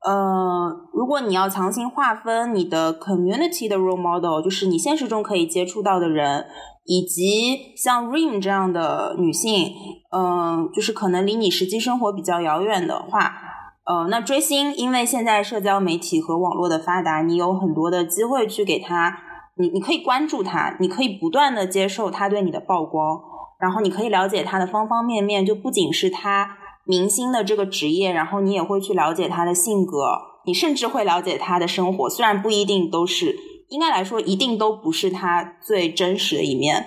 [0.04, 6.46] 呃，如果你要强行划分你的 community 的 role model，就是你现实中可以接触到的人，
[6.84, 9.70] 以及像 Rim 这样的女性，
[10.10, 13.47] 嗯，就是可能离你实际生活比较遥远的话。
[13.88, 19.18] 呃，那追星，因为现在社交媒体和网络的发达，你有很多的机会去给他，
[19.56, 23.18] 你你可以关注他，你可以不断的接受他对你的曝光，
[23.58, 30.06] 然后你可以了解他的方方面面，就不仅是他明星的这个职业，然后你也会去了解他的性格，
[30.44, 33.34] 你甚至会了解他的生活，虽然不一定都是，
[33.70, 36.84] 应该来说一定都不是他最真实的一面，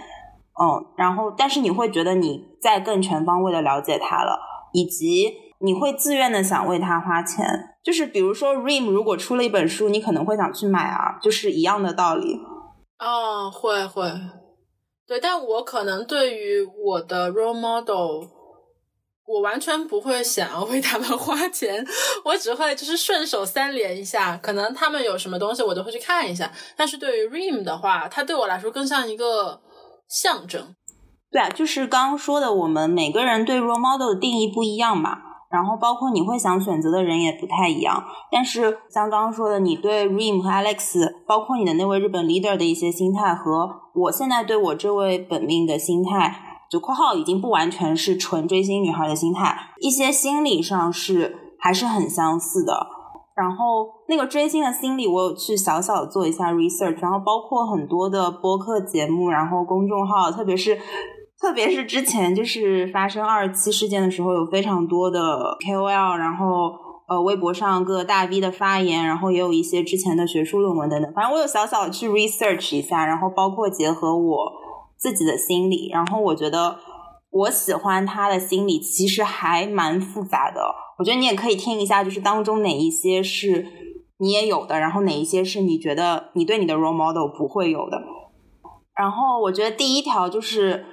[0.62, 4.40] 嗯，然后但是你会觉得你在更全方位的了解他了，
[4.72, 5.50] 以及。
[5.64, 7.46] 你会自愿的想为他花钱，
[7.84, 12.40] 就是比如说 Rim 如果出了一本书，你可能会想去买啊，就是一样的道理。
[13.00, 14.12] 哦，会会，
[15.08, 18.28] 对，但我可能对于我的 role model，
[19.26, 21.86] 我完全不会想要为他们 花钱，
[22.26, 26.52] 我只会就是顺手三连一下，可能他们有什么东西我都会去看一下。
[26.76, 29.62] 但是对于 Rim 的话，它对我来说更像一个
[30.08, 30.76] 象征。
[31.32, 35.31] 对啊，就是刚刚说的，我们每个人对 role model 的定义不一样嘛。
[35.52, 46.34] 然后包括你会想选择的人也不太一样，但是像刚刚说的，你对 Rim 和 Alex，包括你的那位日本 leader 的一些心态，和我现在对我这位本命的心态，
[46.72, 52.88] 就括号已经不完全是纯追星女孩的心态，一些心理上是还是很相似的。
[53.36, 60.78] 然后那个追星的心理，我有去小小做一下 research，然后包括很多的播客节目，然后公众号，特别是。
[61.42, 66.72] 特别是之前就是发生二期事件的时候，有非常多的 KOL，然后
[67.10, 71.12] 呃微博上各大 V 的发言，然后也有一些之前的学术论文等等。
[71.14, 74.52] 反正我有小小的去 research 一下，然后包括结合我
[74.98, 76.78] 自己的心理，然后我觉得
[77.32, 80.62] 我喜欢他的心理其实还蛮复杂的。
[81.00, 83.66] 我觉得你也可以听一下，就是当中哪一些是
[84.20, 88.00] 你也有的，然后哪一些是你觉得你对你的 role model 不会有的。
[88.96, 90.86] 然后我觉得第一条就是。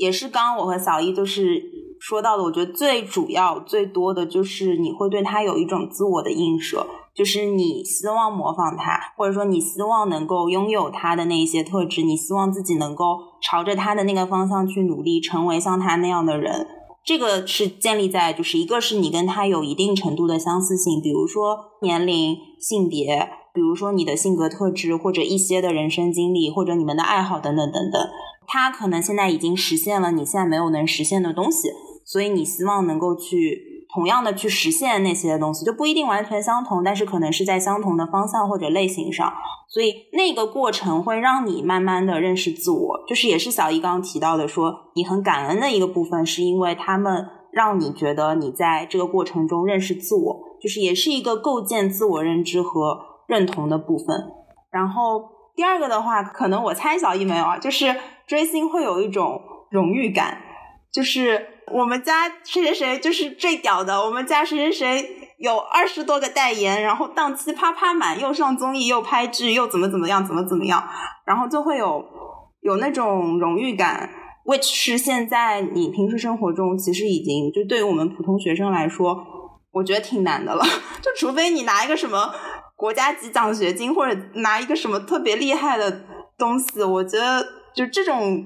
[0.00, 1.62] 也是刚刚我和小易就是
[2.00, 16.66] 说到的，我觉得最主要最多的就是你会对他有一种自我的映射，就是你希望模仿他，或者说你希望能够拥有他的那一些特质，你希望自己能够朝着他的那个方向去努力，成为像他那样的人。
[17.04, 28.00] 这个是建立在就是一个是你跟他有一定程度的相似性，比如说年龄、性别，比如说你的性格特质，或者一些的人生经历，或者你们的爱好等等等等，
[28.46, 31.68] 他可能现在已经实现了你现在没有能实现的东西，
[32.04, 39.32] 所以你希望能够去同样的去实现那些东西，就不一定完全相同，但是可能是在相同的方向或者类型上，
[39.68, 53.09] 所以那个过程会让你慢慢的认识自我，就是也是小易刚刚提到的，说你很感恩的一个部分，是因为他们让你觉得你在这个过程中认识自我，就是也是一个构建自我认知和。
[53.30, 54.06] 认同的部分，
[54.72, 55.22] 然后
[55.54, 57.94] 第二个的话，可能我猜小易没有啊，就是
[58.26, 60.38] 追星会有一种荣誉感，
[60.92, 65.08] 就是我们家谁谁谁就是最屌的，我们家谁谁谁
[65.38, 70.82] 有二十多个代言，然后档期啪啪满，又上综艺又拍剧又怎么怎么样怎么怎么样，
[71.24, 72.04] 然后就会有
[72.62, 74.10] 有那种荣誉感
[74.44, 79.16] ，which 是现在你平时生活中其实已经就对于我们普通学生来说，
[79.70, 80.64] 我觉得挺难的了，
[81.00, 82.34] 就除非你拿一个什么。
[82.80, 86.00] 国家级奖学金或者拿一个什么特别厉害的
[86.38, 88.42] 东西，我觉得就这种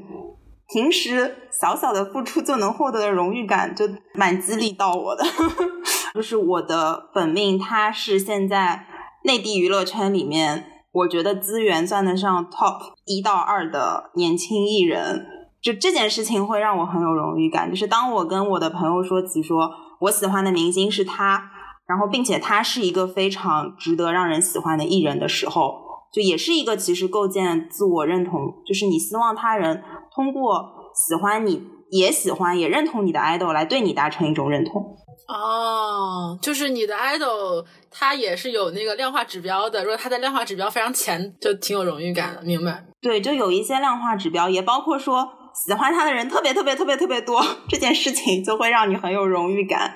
[0.67, 5.25] 平时小小的付出就能获得的荣誉感，就蛮激励到我的。
[6.15, 8.85] 就是我的本命，他是现在
[9.23, 15.27] 内地娱乐圈里面，我觉得资源算得上 top 一到二的年轻艺人。
[15.63, 17.71] 就这件事情会让我很有荣誉感。
[17.71, 19.71] 就是当我跟我的朋友说起，说
[20.01, 21.53] 我喜欢的明星是他。
[21.87, 25.75] 然后，并且他是一个非常值得让人喜欢的艺人的时候，
[26.13, 29.83] 就也是一个其实构建自我认同，就是你希望他人
[30.15, 30.65] 通过
[30.95, 34.97] 喜欢你，也喜欢也认同你的 idol 来对你达成一种认同。
[35.29, 42.43] 哦，就是你的 idol 他也是有那个量化指标的，如果他的量化指标非常前，就挺有荣誉感的。
[42.43, 42.85] 明白？
[43.01, 45.27] 对，就有一些量化指标，也包括说
[45.67, 49.95] 喜欢他的人特别特别特别特别多， 这件事情就会让你很有荣誉感。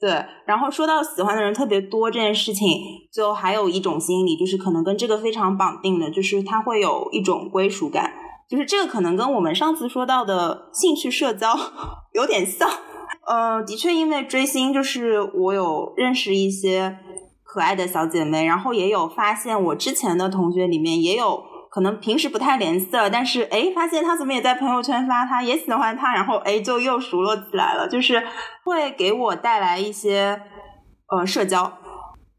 [0.00, 2.68] 对，然后说到喜欢的人特别多这件事情，
[3.12, 8.12] 就还有一种心理，就是可能跟这个非常绑定的，就是他会有一种归属感，
[8.48, 11.56] 就是这个可能跟我们上次说到的兴趣社交
[12.14, 12.68] 有点像。
[13.26, 16.98] 呃，的确，因为追星，就是我有认识一些
[17.42, 21.42] 可爱的小姐妹，然后也有发现我之前的同学里面也有。
[21.70, 27.86] 可能平时不太联系了，但是哎，发现他怎么也在朋友圈发，他也喜欢他，然后哎，就又熟络起来了。
[27.88, 28.26] 就是
[28.64, 30.40] 会给我带来一些
[31.10, 31.72] 呃社交，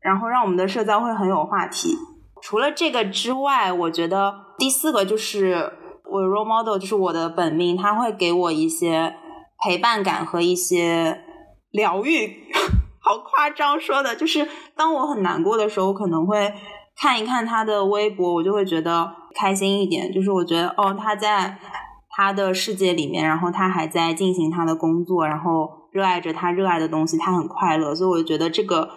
[0.02, 1.96] 然后让我们的社交会很有话题。
[2.42, 5.74] 除了这个之外，我觉得第四个就是
[6.06, 9.16] 我 role model，就是我的本命，他会给我一些
[9.64, 11.22] 陪伴感和一些
[11.72, 12.50] 疗愈。
[13.02, 16.54] 好夸张说的，就是当我很难过的时候，可能会。
[17.02, 20.12] 看一看他的微博，我就会觉得开心一点。
[20.12, 21.58] 就是我觉得，哦，他在
[22.10, 27.96] 他的世界里面，然后他还在进行他的工作，然后热爱着他热爱的东西，他很快乐。
[27.96, 28.90] 所以我觉得这个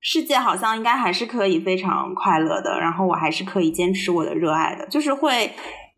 [0.00, 2.78] 世界好像应该还是可以非常快乐的。
[2.78, 5.52] 然后我还是可以坚持我的热爱的，就是会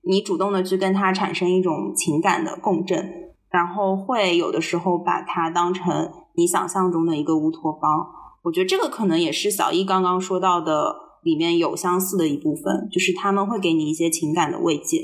[0.09, 3.11] 你主动的去跟他产生一种情感的共振，
[3.51, 8.07] 然后会有的时候把他当成你想象中的一个乌托邦。
[8.45, 11.06] 我觉得这个可能也是小一刚刚说到的。
[11.27, 15.03] 里面有相似的一部分，就是他们会给你一些情感的慰藉。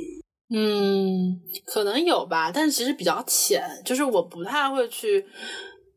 [0.55, 5.27] 嗯，可能有吧，但其实比较浅，就是我不太会去。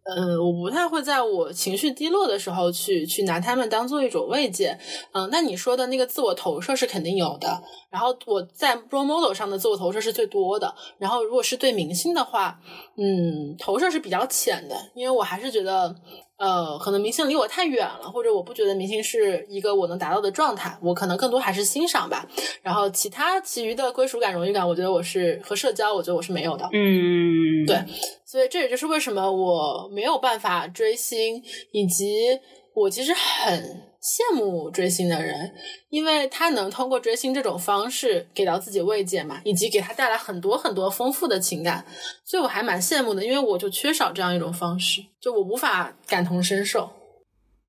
[0.07, 4.77] 嗯，我不太会在我情绪低落的时候去去拿他们当做一种慰藉。
[5.13, 7.59] 嗯，那你说的那个自我投射是肯定有的。
[7.89, 10.71] 然后我在 role model 上的自我投射是最多的。
[10.99, 12.59] 然后如果是对明星的话，
[12.97, 15.95] 嗯，投射是比较浅的，因为我还是觉得，
[16.37, 20.77] 呃，可能明星离我太远了，或者我不觉得明星是一个我能达到的状态。
[20.81, 22.27] 我可能更多还是欣赏吧。
[22.61, 26.67] 然后其他其余的归属感、荣誉感，我觉得我是和社交，我觉得我是没有的。
[26.73, 27.77] 嗯，对。
[28.25, 32.37] 所以这也就是为什么我没有办法追星，以及
[32.73, 35.51] 我其实很羡慕追星的人，
[35.89, 41.83] 因为他能通过追星这种方式给到自己慰藉嘛，以及给他带来很多很多丰富的情感，
[42.23, 46.91] 所以我还蛮羡慕的，因为我就缺少这样一种方式，就我无法感同身受。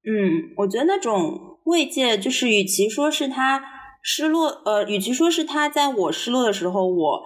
[0.05, 3.63] 嗯，我觉得那种慰藉，就是与其说是他
[4.03, 7.23] 失落，呃，与其说是他在我失落的时候，我。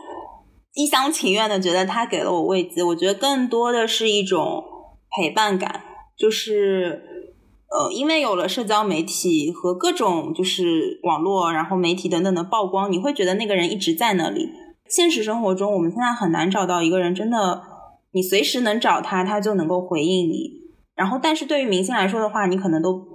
[0.73, 4.63] 一厢情愿的觉得他给了我慰藉，我觉得更多的是一种
[5.11, 5.83] 陪伴感，
[6.17, 7.10] 就是
[7.71, 14.51] 呃，因为有了社交媒体和各种就是网络，然后媒体等等的曝光，你会觉得那个人一直在那里。
[14.89, 17.63] 现实生活中，我们现在很难找到一个人真的，
[18.13, 20.51] 你随时能找他，他就能够回应你。
[20.97, 23.07] 然后，但是对于明星来说的话，你可能都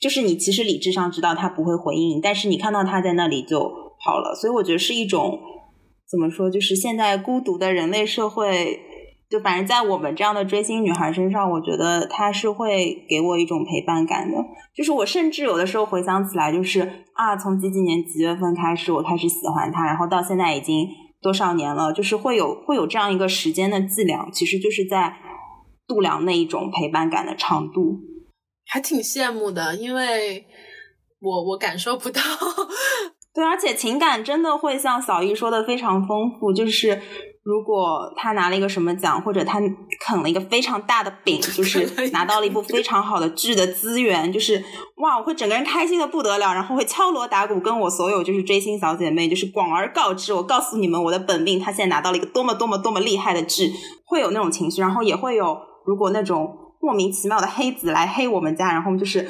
[0.00, 3.60] 就是你其实理智上知道他不会回应，但是你看到他在那里就
[4.04, 4.34] 好了。
[4.34, 5.38] 所以我觉得是一种。
[6.10, 6.50] 怎么说？
[6.50, 8.80] 就是现在孤独的人类社会
[9.30, 14.38] 就反正在我们这样的追星女孩身上，我觉得她是会给我一种陪伴感的。
[14.74, 16.80] 就是我甚至有的时候回想起来，就是
[17.12, 20.88] 啊，从几几年几月份开始我开始喜欢她，然后到现在已经
[21.20, 25.16] 多少年了，就是会有会有这样一个时间的计量，其实就是在
[25.86, 28.00] 度量那一种陪伴感的长度。
[28.66, 30.46] 还挺羡慕的，因为
[31.20, 32.20] 我我感受不到。
[33.38, 37.00] 对，而且情感真的会像小易说的非常丰富，就是。
[37.44, 39.58] 如果他拿了一个什么奖，或者他
[40.06, 44.62] 啃了一个非常大的饼， 就是拿到了一部非常好的剧的资源，就是
[44.96, 53.72] 哇，我会整个人开心的不得了，然后会敲锣打鼓，跟我所有就是追星小姐妹就是广而告之，我告诉你们我的本命他现在拿到了一个多么多么多么厉害的剧，
[54.04, 59.26] 会有那种情绪，然后也会有如果那种莫名其妙的黑子来黑我们家，然后就是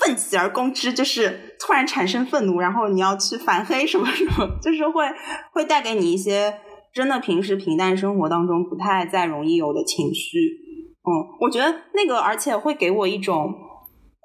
[0.00, 5.04] 奋起而攻之，就是突然产生愤怒，然后你要去反黑什么什么， 就是会
[5.52, 6.54] 会带给你一些。
[6.92, 10.38] 真的，平时平淡生活当中不太再容易有的情绪，
[11.04, 13.54] 嗯，我觉得那个，而且会给我一种，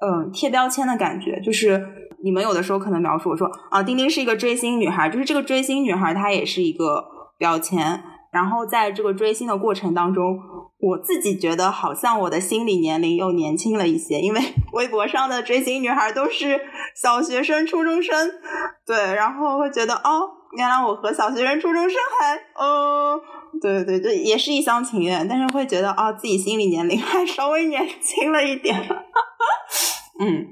[0.00, 1.40] 嗯，贴标签的感觉。
[1.40, 1.80] 就是
[2.24, 7.04] 你们有的时候可能描述我说啊，丁丁是一个追星女孩，就是这个追星女孩她也是一个
[7.38, 8.02] 标签。
[8.36, 10.38] 然后在这个追星的过程当中，
[10.78, 14.40] 我自己觉得好像我的心理年龄又年轻了一些，因为
[14.74, 16.60] 微博上的追星女孩都是
[16.94, 18.30] 小学生、初中生，
[18.86, 20.32] 对，然后会觉得哦。
[20.56, 23.20] 原来我和小学生、初中生还，哦，
[23.60, 28.74] 对对对，也是一厢情愿，但是会觉得啊，自己心理年龄 还稍微年轻了一点。
[30.18, 30.46] 嗯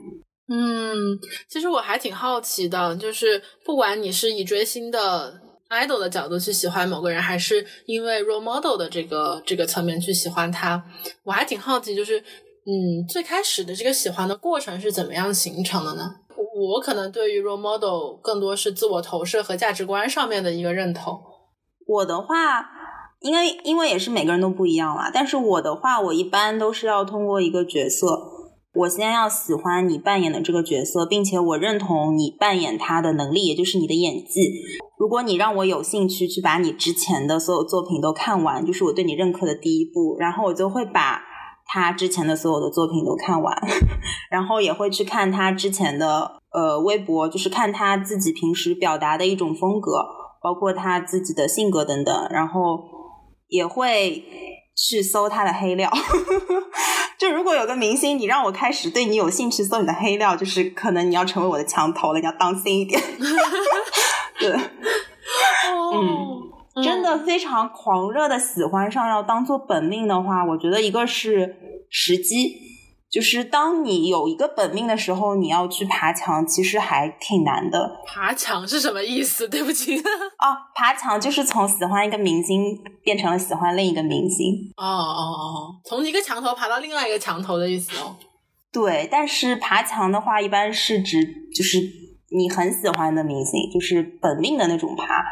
[0.48, 1.18] 嗯，
[1.48, 5.40] 其实我还挺好奇的，就是不管你是以追星的
[5.74, 10.82] idol 的角度去喜欢某个人，还是因为 role model 的这个这个层面去喜欢他，
[11.24, 16.14] 我还挺好奇，就是嗯，最开始的这个喜欢的过程是怎么样形成的呢？
[16.56, 21.20] 我可能对于 role model 更多是自我投射和价值观上面的一个认同。
[21.86, 22.64] 我的话，
[23.20, 25.10] 应该因为也是每个人都不一样啦。
[25.12, 28.06] 但是我的话，我一般都是要通过一个角色，
[28.74, 34.50] 我先要喜欢你扮演的这个角色，并且我认同你扮演他的能力，也就是你的演技。
[34.98, 41.22] 如果你让我有兴趣去把你之前的所有作品都看完，就是我对你认可的第一步，然后我就会把。
[41.66, 43.56] 他之前的所有的作品都看完，
[44.30, 50.04] 然后也会去看他之前的呃微博，就是看他自己平时表达的一种风格，
[50.42, 52.78] 包括他自己的性格等等，然后
[53.48, 54.22] 也会
[54.76, 55.90] 去搜他的黑料。
[57.24, 63.00] 就如果有个明星，你让我开始对你有兴趣搜你的黑料，就是可能你要成为我的墙头了，你要当心一点。
[64.38, 66.42] 对，嗯。
[66.82, 71.54] 真的非常狂热的喜欢上要当做本命的话，我觉得一个是
[71.88, 72.63] 时机，
[73.14, 78.02] 就是当你有一个本命的时候，你要去爬墙，其实还挺难的。
[78.04, 79.48] 爬墙是什么意思？
[79.48, 79.96] 对不起。
[80.42, 84.72] 哦，爬墙就是从喜欢一个明星变成了喜欢另一个明星。
[84.76, 88.16] 哦哦哦，从一个墙头爬到另外一个墙头的意思哦。
[88.72, 91.78] 对，但是爬墙的话，一般是指就是
[92.36, 95.24] 你很喜欢的明星，就是本命的那种爬。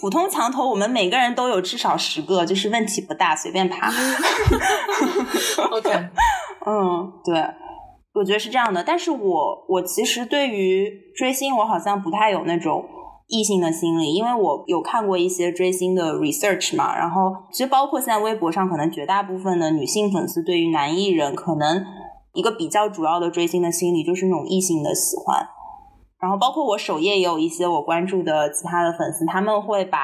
[0.00, 3.88] 普通墙头，我们每个人都有至少十个，就是问题不大，随便爬。
[5.70, 5.90] OK，
[6.66, 7.42] 嗯，对，
[8.12, 8.84] 我觉得是这样的。
[8.84, 12.84] 但是我我其实对于追星，我好像不太有那种
[13.28, 16.94] 异性的心理，因为我有看过一些追星的 research 嘛。
[16.94, 21.82] 然后其实包括现在微博上，可能绝大部分的女性粉丝对于男艺人，可能
[22.34, 25.48] 一个比较主要的追星的心理就是那种异性的喜欢。
[26.20, 29.98] 然后包括我首页也有一些我关注的其他的粉丝，他们会把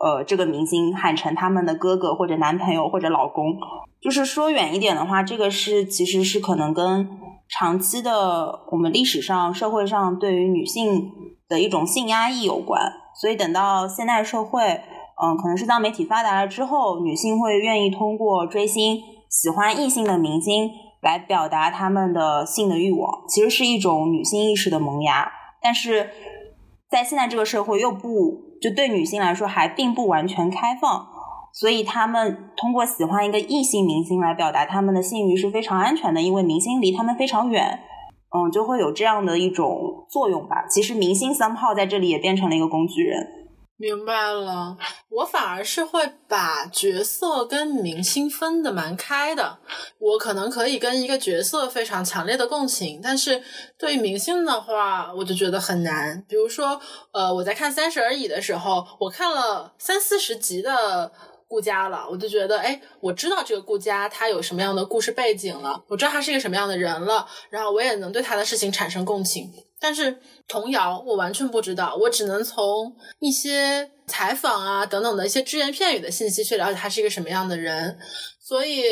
[0.00, 3.56] 呃这个明星喊成他们的哥哥或者男朋友或者老公。
[4.00, 7.08] 就是说远一点的话，这个是其实是可能跟
[7.48, 11.10] 长期的我们历史上社会上对于女性
[11.48, 12.80] 的一种性压抑有关。
[13.20, 14.62] 所以等到现代社会，
[15.22, 20.70] 嗯，可能是当媒体发达了之后，女性会愿意通过追星喜欢异性的明星。
[21.02, 25.30] 来表达他们的性的欲望，其实是一种女性意识的萌芽，
[25.60, 26.10] 但是
[26.88, 31.08] 在现在这个社会又不就对女性来说还并不完全开放，
[31.52, 37.80] 所以他们通过喜欢一个异性明星来表达他们的性欲是非常安全的，因为明星离他们非常远，
[38.32, 40.64] 嗯，就会有这样的一种作用吧。
[40.70, 43.41] 其实明星三炮在这里也变成了一个工具人。
[43.82, 44.76] 明白了，
[45.08, 49.58] 我反而是会把角色跟明星分的蛮开的。
[49.98, 53.42] 我可能可以跟一个角色非常强烈的共情，但是
[53.76, 56.24] 对于明星的话，我就觉得很难。
[56.28, 56.80] 比如说，
[57.12, 61.10] 呃，我在看《三十而已》的时候，我看了三四十集的。
[61.48, 69.52] 顾家了，我就觉得，哎，我知道这个顾家他有什么样的故事背景了，我知道他是一个什么样的人了，然后我也能对他的事情产生共情。
[69.82, 70.16] 但是
[70.46, 77.98] 童谣我完全不知道，我只能从一些采访啊等等的一些只言片语的信息去了解他是一个什么样的人，
[78.40, 78.84] 所以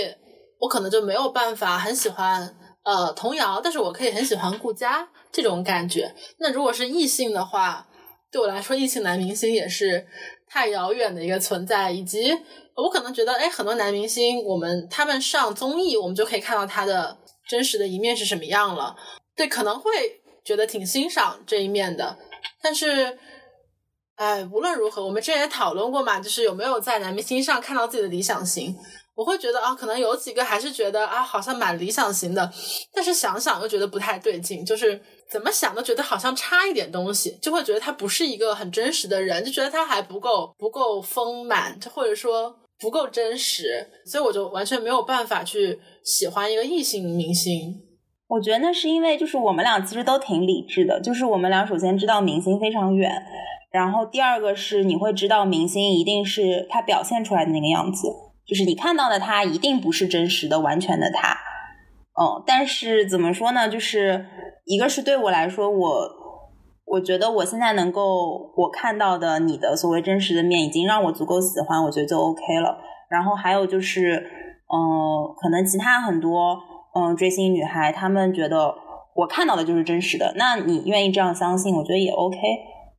[0.58, 6.12] 我可能就没有办法很喜欢呃童谣，但是我可以很喜欢顾佳这种感觉。
[6.40, 7.86] 那如果是异性的话，
[8.32, 10.08] 对我来说，异性男明星也是。
[10.52, 12.36] 太遥远的一个存在，以及
[12.74, 17.16] 我可能觉得，哎，很多男明星，我们他们上综艺，我们就可以看到他的
[17.48, 18.96] 真实的一面是什么样了。
[19.36, 20.19] 对，可能会
[20.50, 22.18] 觉得挺欣赏这一面的。
[22.60, 23.16] 但是，
[24.16, 28.74] 哎，无论如何，我们之前也讨论过嘛，就是有没有在男明星上看到自己的理想型。
[29.14, 32.52] 我会觉得啊，可能有几个还是觉得啊，好像蛮理想型的，
[32.92, 47.74] 但是想想又觉得不太对劲，就是怎么想都觉得好像差一点东西，就会觉得他不是一个很真实的人，就觉得他还不够不够丰满，或者说不够真实，所以我就完全没有办法去喜欢一个异性明星。
[48.30, 53.10] 我觉得那是因为就是我们俩其实都挺理智的，就是我们俩首先知道明星非常远，
[53.72, 58.06] 然后第二个是你会知道明星一定是他表现出来的那个样子。
[58.46, 61.32] 就是你看到的他一定不是真实的、完全的他，
[62.14, 63.68] 哦，但是怎么说呢？
[63.68, 64.26] 就是
[64.64, 66.08] 一个是对我来说，我
[66.86, 72.78] 我觉得我现在能够我看到的你的所谓真实的面，已经让我足够喜欢，我觉得就 OK 了。
[73.08, 74.14] 然后还有就是，
[74.72, 76.56] 嗯，可能其他很多
[76.94, 78.74] 嗯追星女孩，她们觉得
[79.14, 82.38] 我看到的就是真实的，那你愿意这样相信，我觉得也 OK，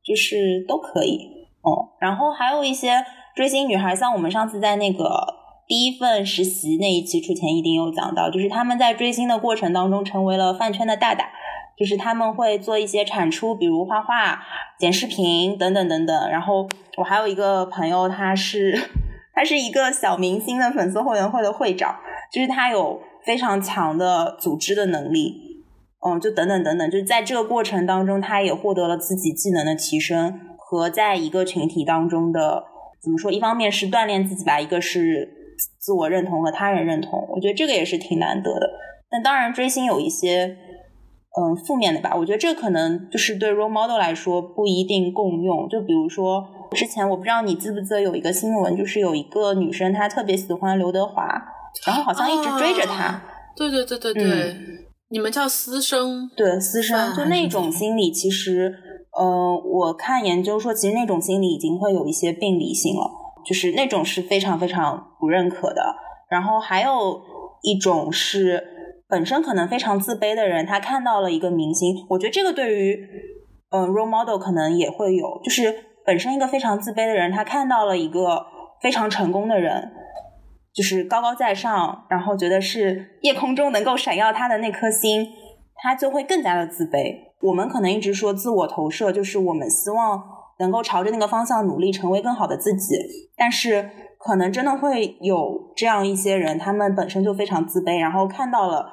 [0.04, 1.90] 就是都可以，哦。
[2.00, 5.42] 然后还有一些追星女孩，像我们上次在那个。
[5.64, 11.30] 第一份实习那一期出前一定有讲到，就是他们在追星的过程当中成为了饭圈的大大，
[11.78, 14.42] 就是他们会做一些产出，比如画画、
[14.76, 16.30] 剪视频等等等等。
[16.30, 16.68] 然后
[16.98, 18.76] 我还有一个朋友，他是
[19.34, 21.96] 他是一个小明星的粉丝后援会的会长，
[22.30, 25.64] 就是他有非常强的组织的能力，
[26.06, 32.64] 嗯，就等等等等，就是在这个过程当中，他也获得了自己技能的提升和在一个群体当中的
[33.02, 33.30] 怎么说？
[33.32, 35.38] 一方面是锻炼自己吧，一个是。
[35.78, 38.68] 自我认同和他人认同，我觉得这个也是挺难得的。
[39.08, 40.56] 但当然，追星有一些
[41.38, 42.16] 嗯负面的吧。
[42.16, 45.68] 我觉得这可能就是对 role model 来说不一定共用。
[45.68, 51.22] 就比如说之前我不知道你记不记得有一个新闻，就是有一个女生她特别喜欢刘德华，
[51.86, 53.22] 然后好像一直追着他。
[53.56, 54.56] 对对对对对，
[55.10, 56.28] 你们叫私生？
[56.36, 58.72] 对私生，就那种心理，其实
[59.16, 63.10] 呃，我看研究说，其实那种心理已经会有一些病理性了。
[63.44, 65.82] 就是那种是非常非常不认可的，
[66.30, 67.20] 然后还有
[67.62, 68.62] 一种是
[69.08, 73.04] 本身可能非常自卑的人，他看到了一个明星，我觉得这个对于
[73.70, 75.74] 嗯 role model 可能也会有，就是
[76.06, 78.46] 本身一个非常自卑的人，他看到了一个
[78.80, 79.90] 非常成功的人，
[80.74, 85.26] 就是高高在上，然后觉得是夜空中能够闪耀他的那颗星，
[85.76, 87.32] 他就会更加的自卑。
[87.42, 90.22] 我们可能一直说自我投射，就是我们希望。
[90.58, 92.94] 能够朝着那个方向努力，成为更好的自己。
[93.36, 98.86] 但是，可能真的会有这样一些人，他们本身就非常自卑，然后看到了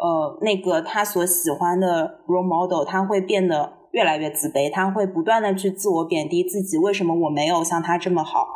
[0.00, 6.78] 呃那个他所喜欢的 role model，他会变得越来越自卑，他会不断的去自我贬低自己。
[6.78, 8.46] 为什么我没有像他这么好？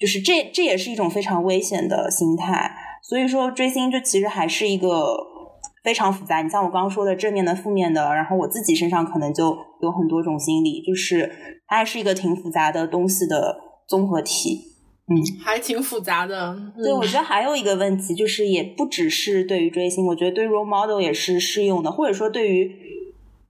[0.00, 2.74] 就是这这也是一种非常危险的心态。
[3.02, 5.28] 所以说，追星就其实还是一个。
[5.82, 14.60] 非常复杂，你像我刚刚说的正面的、负面的，然后我自己身上可能就有很多种心理，就是它还是一个挺复杂的东西的综合体。
[15.06, 16.54] 嗯，还挺复杂的。
[16.76, 22.70] 对，我觉得还有一个问题就是，也不只是对于追星，我觉得对 role model 也是适用的，或者说对于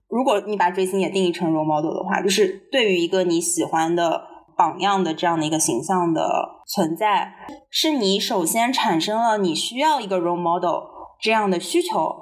[0.07, 4.21] 如果你把追星也定义成 role model 的话，就是对于一个你喜欢的
[4.61, 7.33] 榜样的这样的一个形象的存在，
[7.71, 10.83] 是你首先产生了你需要一个 role model
[11.19, 12.15] 这样的需求。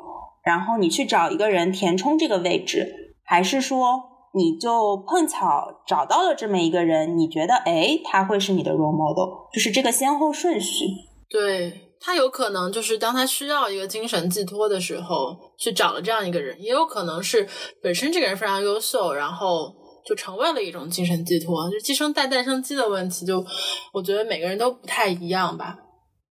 [0.46, 4.02] 然后你去找一个人填充这个位置，还是说
[4.34, 7.18] 你就碰巧找到了这么一个人？
[7.18, 9.50] 你觉得哎，他会是你的 role model？
[9.54, 10.86] 就是这个先后顺序。
[11.30, 17.46] 对他有可能就是当他需要一个精神寄托的时候，去找了这样一个人，也有可能是
[17.84, 19.76] 本身这个人非常优秀，然后
[20.06, 21.70] 就成为了一种精神寄托。
[21.70, 23.46] 就寄生带诞生机的问题，就
[23.94, 25.78] 我觉得每个人都不太一样吧。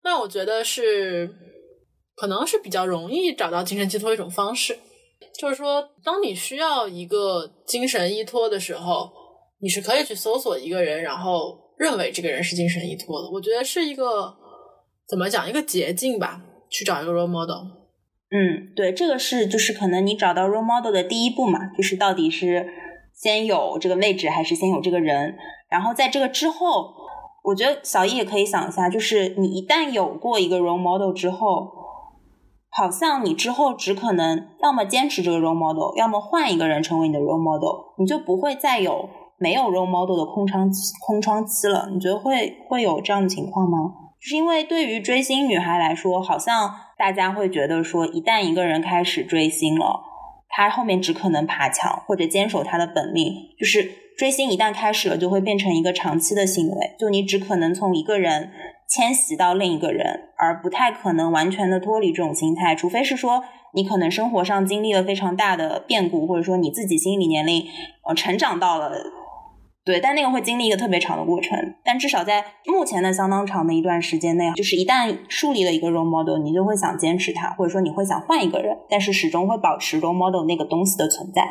[0.03, 1.35] 那我觉得是。
[2.19, 4.75] 可能是比较容易找到精神寄托一种方式，
[5.39, 9.13] 就是说，当你需要一个精神依托的时候，
[9.61, 13.31] 你是可以去搜索一个人，然后认为这个人是精神依托的。
[13.31, 14.35] 我觉得是一个
[15.07, 16.41] 怎么讲一个捷径吧，
[16.71, 17.67] 去找一个 role model。
[18.31, 22.67] 嗯，对，这个是就是可能你找到 role model 的第一步嘛，就是到底是
[23.21, 25.37] 先有这个位置还是先有这个人，
[25.69, 26.95] 然后在这个之后。
[27.49, 31.71] 我觉得小易也可以想一下，就是你一旦有过一个 role model 之后，
[32.71, 39.09] 好像你之后只可能要么坚持这个 role model，要么换一个人成为你的 role model，你就不会再有
[39.39, 41.89] 没有 role model 的空窗期空窗期了。
[41.93, 43.79] 你觉得会会有这样的情况吗？
[44.21, 50.01] 就是因为对于追星女孩来说，好像大家会觉得说，一旦一个人开始追星了，
[50.49, 58.51] 他后面只可能爬墙或者坚守他的本命，就是追星一旦开始了，就会变成一个长期的行为，就你只可能从一个人
[58.89, 63.45] 迁徙到另一个人，而不太可能完全的脱离这种心态，除非是说
[63.75, 67.67] 你可能生活上经历了非常大的变故，或者说你自己心理年龄
[68.09, 68.93] 呃成长到了。
[69.87, 71.57] 对，但那个会经历一个特别长的过程。
[71.85, 81.43] 但至少在目前的相当长的一段时间内，就是一旦树立了一个 role model，你就会想坚持它，或者说你会想换一个人，但是始终会保持 role model 那个东西的存在。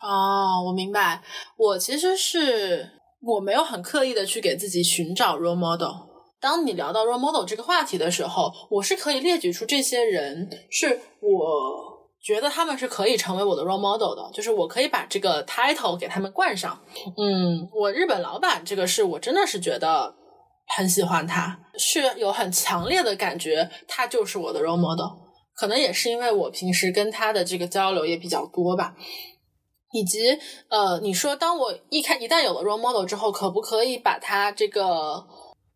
[0.00, 1.20] 哦，我明白。
[1.58, 2.88] 我其实是
[3.20, 5.92] 我没有很刻意的去给自己寻找 role model。
[6.40, 11.91] 当你聊到 role model 这个话题的时候，我是可以列举出这些人是我。
[12.22, 16.80] 觉得他们是可以成为我的 role model 的，就是我可以把这个 title 给他们冠上。
[17.16, 20.14] 嗯，我日本老板这个是我真的是觉得
[20.76, 25.18] 很喜欢他，是有很强烈的感觉，他就是我的 role model。
[25.54, 28.94] 可能也是因为我平时跟他的这个交流也比较多吧，
[29.92, 35.26] 以及呃，你说当我一开一旦有了 role model 之后，可不可以把他这个。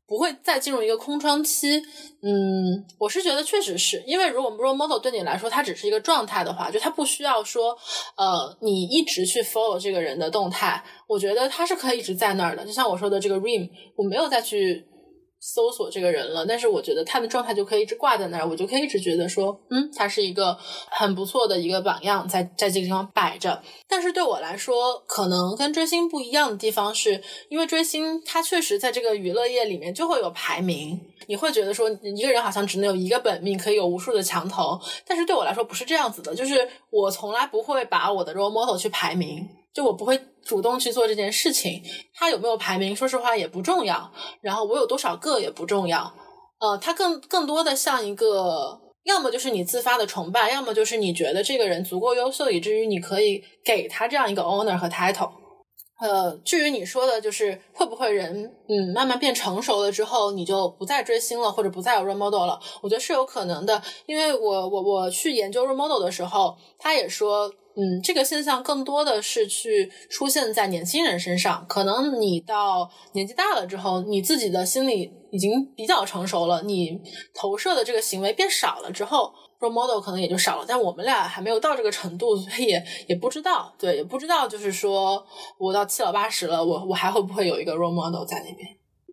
[0.07, 1.82] 不会再进入一个空窗期，
[2.22, 7.76] 嗯，我是觉得确实是因为如果 role model 对你来说它只是一个状态的话，就它不需要说，
[8.16, 12.64] 呃，你一直去 follow 这个人的动态，我觉得它是可以一直在那儿的。
[12.64, 14.86] 就像我说的这个 rim，我没有再去。
[15.49, 20.59] 搜索这个人了，但是我觉得他的状态就可以一直挂在那儿，我就可以一直觉得说，嗯，他是一个
[20.90, 23.62] 很不错的一个榜样，在在这个地方摆着。
[23.88, 34.76] 但是对我来说，可能跟追星不一样的地方是，因为追星它确实在这个娱乐业里面就会有排名，你会觉得说一个人好像只能有一个本命，可以有无数的墙头。
[35.07, 39.49] 但是对我来说不是这样子的，就是我从来不会把我的 role model 去排名。
[39.72, 41.82] 就我不会主动去做这件事情，
[42.14, 44.12] 他有没有排名，说实话也不重要。
[44.40, 46.14] 然后我有多少个也不重要，
[46.61, 55.30] 呃，他更更多的像一个，要么就是你自发的崇拜，要么就是你觉得这个人足够优秀，以至于你可以给他这样一个 owner 和 title。
[55.99, 62.61] 呃，至于你说的，就是会不会人，嗯，慢慢变成熟了之后，你就不再追星了，或者不再有 role model 了？
[62.82, 67.53] 我觉得是有可能的，因为我我我去研究 role model 的时候，他也说。
[67.79, 71.62] 嗯，这个现象更多的是去出现在年轻人身上。
[71.68, 76.99] 可能你到年纪大了之后，你自己的心理已经比较成熟了，你
[77.35, 80.64] 投射的这个行为变少了之后，role model 可能也就少了。
[80.66, 82.72] 但我们俩还没有到这个程度，所以
[83.07, 85.22] 也不知道，对，也不知道，就是说
[85.59, 88.66] 我到七老八十了，我我还会不会有一个 role model 在那边？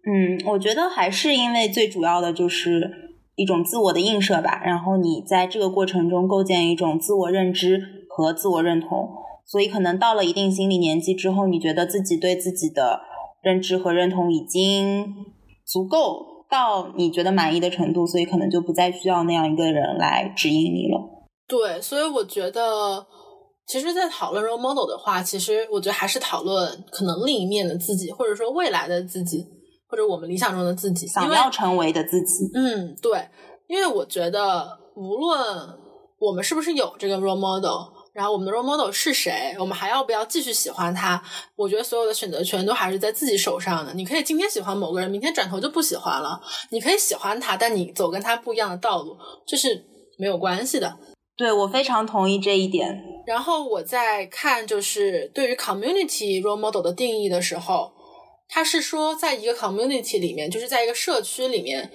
[0.06, 2.90] 嗯，我觉得还是因为最主要的就是
[3.36, 4.62] 一种自我的映射吧。
[4.64, 8.00] 然后你在这个过程中构建一种自我认知。
[8.16, 9.10] 和自我认同，
[9.44, 13.00] 所以可能到了一定心理年纪之后，你觉得自己对自己的
[13.42, 15.16] 认知和认同已经
[15.66, 21.02] 足够到你觉得满意的程度，所以可能就不再需要那样一个人来指引你了。
[21.48, 23.04] 对，所以我觉得，
[23.68, 29.44] 其实，在讨论 role model 的话，其实我觉得还是讨论可能另一面的自己，或者说未来的自己，
[29.90, 32.50] 或者我们理想中的自己，想要成为的自己。
[32.54, 33.28] 嗯，对，
[33.68, 35.38] 因为我觉得，无论
[36.20, 37.93] 我们是不是有这个 role model。
[38.14, 39.56] 然后我们的 role model 是谁？
[39.60, 41.22] 我们还要不要继续喜欢他？
[41.56, 43.92] 我觉得所有的选择权都还是在自己手上的。
[43.96, 46.40] 你可以今天喜欢某个人，明天转头就不喜欢了。
[46.70, 49.84] 你可以喜欢他，但你走跟他不一样的道路，这是
[50.20, 50.96] 没有关系的。
[51.36, 53.04] 对我非常同意这一点。
[53.26, 57.92] 然后我在看就是对于 community role model 的定义的时候，
[58.48, 61.92] 他是说在一个 community 里面，就是在一个社区里面，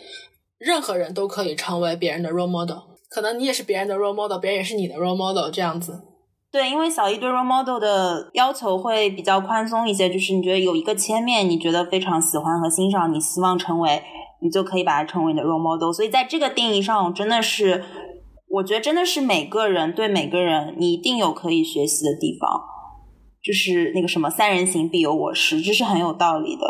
[0.59, 2.97] 任何人都可以成为别人的 role model。
[3.09, 6.04] 可能你也是别人的 role model，别人也是你的 role model，这样子。
[6.50, 14.02] 对，因为小一对 role model 的要求会比较宽松一些，就是你觉得有一个切面，你觉得非常喜欢和欣赏，你希望成为，
[14.42, 15.92] 你就可以把它成为你的 role model。
[15.92, 17.84] 所以在这个定义上，真的是，
[18.48, 22.61] 我觉得真的是每个人对每个人，你一定有可以学习的地方。
[23.42, 26.62] 就是那个什么“三人行必有我师”，这是很有道理的。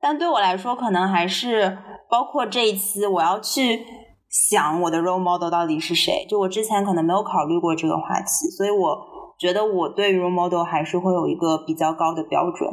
[0.00, 1.78] 但对我来说，可能还是
[2.10, 3.84] 包括这一期我要去。
[4.28, 6.26] 想我的 role model 到底是谁？
[6.28, 8.98] 就我之前可能没有考虑过这个话题，所以我
[9.38, 12.68] 觉得我对 role model 还是会有一个比较高的标准。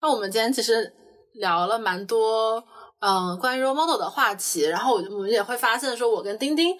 [0.00, 0.92] 那我们今天其实
[1.34, 2.62] 聊了蛮多，
[2.98, 6.76] 嗯，关于 role model 的话题，然后我我们也会发现，说我跟丁丁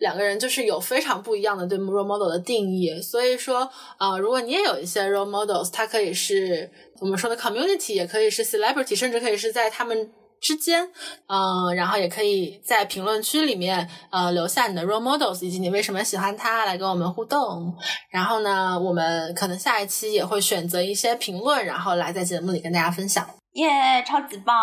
[0.00, 3.00] 两个人就是有非常不一样的对 role model 的定义。
[3.00, 10.12] 所以说，啊，如果你也有一些 role models，它可以是我们说的 community，也可以是 celebrity，甚至可以是在他们。
[10.40, 10.88] 之间，
[11.28, 17.74] 嗯，然后也可以在评论区里面，呃，留下你的 role models 以及你为什么喜欢他，来跟我们互动。
[18.10, 23.26] 然后呢，我们可能下一期也会选择一些评论，然后来在节目里跟大家分享。
[23.54, 24.54] 耶，超级棒！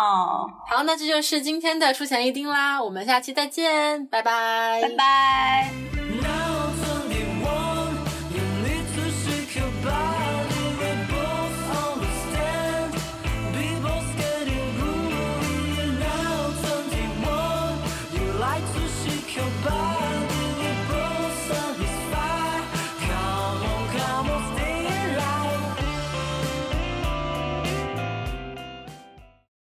[0.68, 6.93] 好，那这就是今天的出钱一丁啦，我们下期再见，拜拜，拜拜。